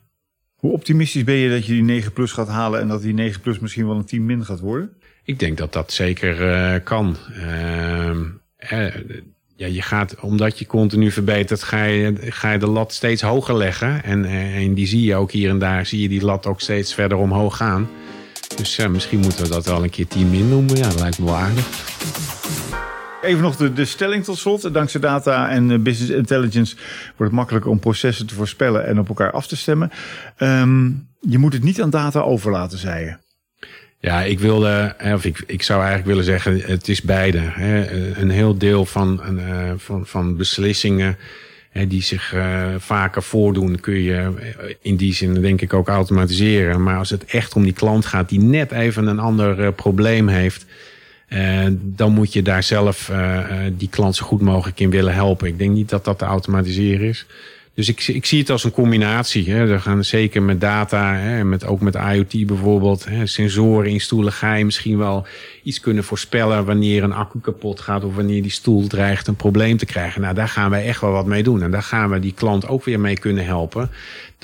Hoe 0.55 0.73
optimistisch 0.73 1.25
ben 1.25 1.35
je 1.35 1.51
dat 1.51 1.67
je 1.67 1.73
die 1.73 1.83
9 1.83 2.13
plus 2.13 2.33
gaat 2.33 2.49
halen 2.49 2.81
en 2.81 2.89
dat 2.89 3.03
die 3.03 3.15
9 3.15 3.41
plus 3.41 3.59
misschien 3.59 3.87
wel 3.87 3.97
een 3.97 4.05
10 4.05 4.27
min 4.27 4.45
gaat 4.45 4.61
worden? 4.61 4.93
Ik 5.25 5.39
denk 5.39 5.59
dat 5.59 5.73
dat 5.73 5.93
zeker 5.93 6.41
uh, 6.41 6.85
kan. 6.85 7.17
Uh, 7.37 8.11
eh, 8.57 8.95
ja, 9.57 9.67
je 9.67 9.83
gaat, 9.83 10.21
omdat 10.21 10.59
je 10.59 10.67
continu 10.67 11.11
verbetert, 11.11 11.63
ga 11.63 11.85
je, 11.85 12.15
ga 12.21 12.53
je 12.53 12.59
de 12.59 12.67
lat 12.67 12.93
steeds 12.93 13.23
hoger 13.23 13.57
leggen. 13.57 14.05
En, 14.05 14.25
en 14.25 14.75
die 14.75 14.87
zie 14.87 15.03
je 15.03 15.15
ook 15.15 15.33
hier 15.33 15.51
en 15.51 15.59
daar, 15.59 15.87
zie 15.87 16.01
je 16.01 16.09
die 16.09 16.25
lat 16.25 16.47
ook 16.47 16.61
steeds 16.61 16.95
verder 16.95 17.19
omhoog 17.19 17.57
gaan. 17.57 17.89
Dus 18.57 18.87
misschien 18.89 19.21
moeten 19.21 19.43
we 19.43 19.51
dat 19.51 19.67
wel 19.67 19.83
een 19.83 19.91
keer 19.91 20.07
10 20.07 20.31
min 20.31 20.49
noemen. 20.49 20.77
Ja, 20.77 20.89
dat 20.89 21.01
lijkt 21.01 21.19
me 21.19 21.25
wel 21.25 21.35
aardig. 21.35 21.67
Even 23.25 23.43
nog 23.43 23.57
de, 23.57 23.73
de 23.73 23.85
stelling 23.85 24.25
tot 24.25 24.39
slot. 24.39 24.75
Dankzij 24.75 25.01
data 25.01 25.51
en 25.51 25.71
uh, 25.71 25.79
business 25.79 26.13
intelligence 26.13 26.75
wordt 27.07 27.33
het 27.33 27.33
makkelijker 27.33 27.71
om 27.71 27.79
processen 27.79 28.27
te 28.27 28.35
voorspellen 28.35 28.87
en 28.87 28.99
op 28.99 29.09
elkaar 29.09 29.31
af 29.31 29.47
te 29.47 29.57
stemmen. 29.57 29.91
Um, 30.39 31.09
je 31.21 31.39
moet 31.39 31.53
het 31.53 31.63
niet 31.63 31.83
aan 31.83 31.91
data 31.91 32.21
overlaten, 32.21 32.79
zei 32.79 33.05
je. 33.05 33.17
Ja, 33.99 34.23
ik 34.23 34.41
wilde, 34.41 34.97
of 35.15 35.25
ik, 35.25 35.43
ik 35.47 35.63
zou 35.63 35.79
eigenlijk 35.79 36.09
willen 36.09 36.25
zeggen, 36.25 36.61
het 36.61 36.89
is 36.89 37.03
beide. 37.03 37.39
Hè. 37.41 37.91
Een 38.21 38.31
heel 38.31 38.59
deel 38.59 38.85
van, 38.85 39.21
uh, 39.39 39.71
van, 39.77 40.07
van 40.07 40.37
beslissingen 40.37 41.17
die 41.89 42.03
zich 42.03 42.35
vaker 42.79 43.23
voordoen, 43.23 43.81
kun 43.81 44.03
je 44.03 44.33
in 44.83 44.97
die 44.97 45.15
zin 45.15 45.41
denk 45.41 45.61
ik 45.61 45.73
ook 45.73 45.89
automatiseren. 45.89 46.83
Maar 46.83 46.99
als 46.99 47.11
het 47.11 47.25
echt 47.25 47.55
om 47.55 47.63
die 47.63 47.73
klant 47.73 48.07
gaat 48.07 48.29
die 48.29 48.41
net 48.41 48.73
even 48.73 49.07
een 49.07 49.19
ander 49.19 49.73
probleem 49.73 50.29
heeft, 50.29 50.67
dan 51.79 52.13
moet 52.13 52.33
je 52.33 52.43
daar 52.43 52.63
zelf 52.63 53.09
uh, 53.09 53.39
die 53.73 53.89
klant 53.89 54.17
zo 54.17 54.27
goed 54.27 54.41
mogelijk 54.41 54.81
in 54.81 54.91
willen 54.91 55.15
helpen. 55.15 55.49
Ik 55.49 55.59
denk 55.59 55.75
niet 55.75 55.89
dat 55.89 56.05
dat 56.05 56.19
te 56.19 56.25
automatiseren 56.25 57.09
is. 57.09 57.27
Dus 57.75 57.89
ik, 57.89 58.07
ik 58.07 58.27
zie 58.27 58.39
het 58.39 58.51
als 58.51 58.65
een 58.65 58.71
combinatie. 58.71 59.51
Hè. 59.51 59.67
We 59.67 59.81
gaan 59.81 60.05
zeker 60.05 60.43
met 60.43 60.61
data, 60.61 61.15
hè, 61.15 61.45
met, 61.45 61.67
ook 61.67 61.81
met 61.81 61.95
IoT 61.95 62.47
bijvoorbeeld, 62.47 63.05
hè, 63.05 63.27
sensoren 63.27 63.91
in 63.91 64.01
stoelen, 64.01 64.33
ga 64.33 64.55
je 64.55 64.65
misschien 64.65 64.99
wel 64.99 65.27
iets 65.65 65.81
kunnen 65.81 66.05
voorspellen 66.05 66.65
wanneer 66.65 67.03
een 67.03 67.13
accu 67.13 67.41
kapot 67.41 67.81
gaat 67.81 68.05
of 68.05 68.15
wanneer 68.15 68.43
die 68.43 68.51
stoel 68.51 68.87
dreigt 68.87 69.27
een 69.27 69.37
probleem 69.37 69.77
te 69.77 69.87
krijgen. 69.87 70.21
Nou, 70.21 70.35
daar 70.35 70.49
gaan 70.49 70.71
wij 70.71 70.87
echt 70.87 71.01
wel 71.01 71.11
wat 71.11 71.27
mee 71.27 71.43
doen. 71.43 71.63
En 71.63 71.71
daar 71.71 71.83
gaan 71.83 72.11
we 72.11 72.19
die 72.19 72.35
klant 72.35 72.69
ook 72.69 72.85
weer 72.85 73.01
mee 73.01 73.19
kunnen 73.19 73.45
helpen. 73.45 73.91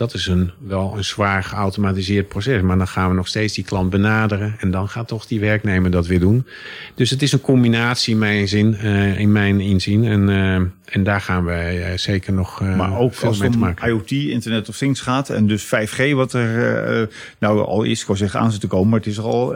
Dat 0.00 0.14
is 0.14 0.26
een, 0.26 0.50
wel 0.58 0.94
een 0.96 1.04
zwaar 1.04 1.42
geautomatiseerd 1.42 2.28
proces. 2.28 2.62
Maar 2.62 2.78
dan 2.78 2.88
gaan 2.88 3.08
we 3.08 3.14
nog 3.14 3.28
steeds 3.28 3.54
die 3.54 3.64
klant 3.64 3.90
benaderen. 3.90 4.54
En 4.58 4.70
dan 4.70 4.88
gaat 4.88 5.08
toch 5.08 5.26
die 5.26 5.40
werknemer 5.40 5.90
dat 5.90 6.06
weer 6.06 6.20
doen. 6.20 6.46
Dus 6.94 7.10
het 7.10 7.22
is 7.22 7.32
een 7.32 7.40
combinatie 7.40 8.12
in 8.12 8.18
mijn, 8.18 8.48
zin, 8.48 8.76
uh, 8.82 9.18
in 9.18 9.32
mijn 9.32 9.60
inzien. 9.60 10.04
En, 10.04 10.28
uh, 10.28 10.54
en 10.94 11.02
daar 11.02 11.20
gaan 11.20 11.44
we 11.44 11.86
uh, 11.90 11.98
zeker 11.98 12.32
nog 12.32 12.60
maar 12.60 12.98
ook 12.98 13.14
veel 13.14 13.28
als 13.28 13.38
mee 13.38 13.50
te 13.50 13.58
maken. 13.58 13.88
IoT, 13.88 14.10
Internet 14.10 14.68
of 14.68 14.76
Things 14.76 15.00
gaat. 15.00 15.30
En 15.30 15.46
dus 15.46 15.64
5G 15.64 16.12
wat 16.12 16.32
er 16.32 17.08
nou 17.38 17.64
al 17.64 17.82
is. 17.82 18.00
Ik 18.00 18.06
wil 18.06 18.16
zeggen 18.16 18.40
aan 18.40 18.52
zit 18.52 18.60
te 18.60 18.66
komen. 18.66 18.88
Maar 18.88 18.98
het 18.98 19.08
is 19.08 19.18
al, 19.18 19.54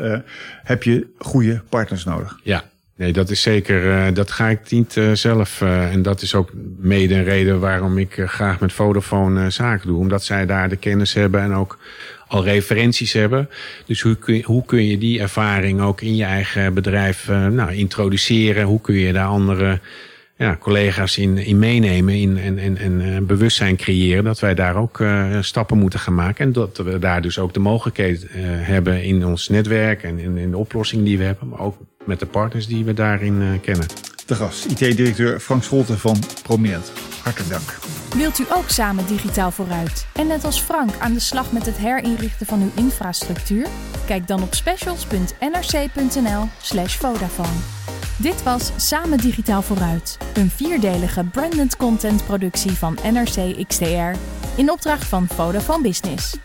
heb 0.64 0.82
je 0.82 1.06
goede 1.18 1.53
partners 1.68 2.04
nodig. 2.04 2.38
Ja, 2.42 2.64
Nee, 2.96 3.12
dat 3.12 3.30
is 3.30 3.42
zeker. 3.42 3.84
Uh, 3.84 4.14
dat 4.14 4.30
ga 4.30 4.48
ik 4.48 4.70
niet 4.70 4.96
uh, 4.96 5.12
zelf. 5.12 5.60
Uh, 5.60 5.92
en 5.92 6.02
dat 6.02 6.22
is 6.22 6.34
ook 6.34 6.50
mede 6.78 7.14
een 7.14 7.24
reden 7.24 7.60
waarom 7.60 7.98
ik 7.98 8.22
graag 8.26 8.60
met 8.60 8.72
Vodafone 8.72 9.50
zaken 9.50 9.86
doe. 9.86 9.98
Omdat 9.98 10.24
zij 10.24 10.46
daar 10.46 10.68
de 10.68 10.76
kennis 10.76 11.14
hebben 11.14 11.40
en 11.40 11.54
ook 11.54 11.78
al 12.28 12.44
referenties 12.44 13.12
hebben. 13.12 13.50
Dus 13.86 14.00
hoe 14.00 14.14
kun 14.14 14.34
je, 14.34 14.42
hoe 14.42 14.64
kun 14.64 14.86
je 14.86 14.98
die 14.98 15.20
ervaring 15.20 15.80
ook 15.80 16.00
in 16.00 16.16
je 16.16 16.24
eigen 16.24 16.74
bedrijf 16.74 17.28
nou, 17.28 17.72
introduceren? 17.72 18.64
Hoe 18.64 18.80
kun 18.80 18.94
je 18.94 19.12
daar 19.12 19.26
andere 19.26 19.80
ja, 20.36 20.56
collega's 20.56 21.18
in, 21.18 21.38
in 21.38 21.58
meenemen 21.58 22.14
in, 22.14 22.38
en, 22.38 22.58
en, 22.58 22.78
en 22.78 23.26
bewustzijn 23.26 23.76
creëren 23.76 24.24
dat 24.24 24.40
wij 24.40 24.54
daar 24.54 24.76
ook 24.76 24.98
uh, 24.98 25.38
stappen 25.40 25.78
moeten 25.78 25.98
gaan 25.98 26.14
maken. 26.14 26.44
En 26.44 26.52
dat 26.52 26.76
we 26.76 26.98
daar 26.98 27.22
dus 27.22 27.38
ook 27.38 27.54
de 27.54 27.60
mogelijkheid 27.60 28.22
uh, 28.22 28.28
hebben 28.44 29.02
in 29.02 29.26
ons 29.26 29.48
netwerk 29.48 30.02
en 30.02 30.18
in, 30.18 30.36
in 30.36 30.50
de 30.50 30.56
oplossing 30.56 31.04
die 31.04 31.18
we 31.18 31.24
hebben, 31.24 31.48
maar 31.48 31.60
ook 31.60 31.76
met 32.04 32.20
de 32.20 32.26
partners 32.26 32.66
die 32.66 32.84
we 32.84 32.94
daarin 32.94 33.40
uh, 33.40 33.48
kennen. 33.60 33.86
De 34.26 34.34
gast, 34.34 34.64
IT-directeur 34.64 35.40
Frank 35.40 35.62
Scholten 35.62 35.98
van 35.98 36.16
Prominent. 36.42 36.92
Hartelijk 37.22 37.50
dank. 37.50 37.78
Wilt 38.16 38.38
u 38.38 38.44
ook 38.52 38.68
samen 38.68 39.06
digitaal 39.06 39.50
vooruit 39.50 40.06
en 40.12 40.26
net 40.26 40.44
als 40.44 40.60
Frank 40.60 40.98
aan 40.98 41.12
de 41.12 41.20
slag 41.20 41.52
met 41.52 41.66
het 41.66 41.76
herinrichten 41.76 42.46
van 42.46 42.62
uw 42.62 42.70
infrastructuur? 42.74 43.66
Kijk 44.06 44.26
dan 44.26 44.42
op 44.42 44.54
specials.nrc.nl/slash 44.54 46.96
Vodafone. 46.96 47.93
Dit 48.16 48.42
was 48.42 48.70
Samen 48.76 49.18
Digitaal 49.18 49.62
Vooruit, 49.62 50.18
een 50.34 50.50
vierdelige 50.50 51.24
branded 51.24 51.76
content 51.76 52.24
productie 52.24 52.70
van 52.70 52.98
NRC 53.12 53.66
XTR 53.68 54.18
in 54.56 54.70
opdracht 54.70 55.04
van 55.04 55.26
Vodafone 55.28 55.82
Business. 55.82 56.36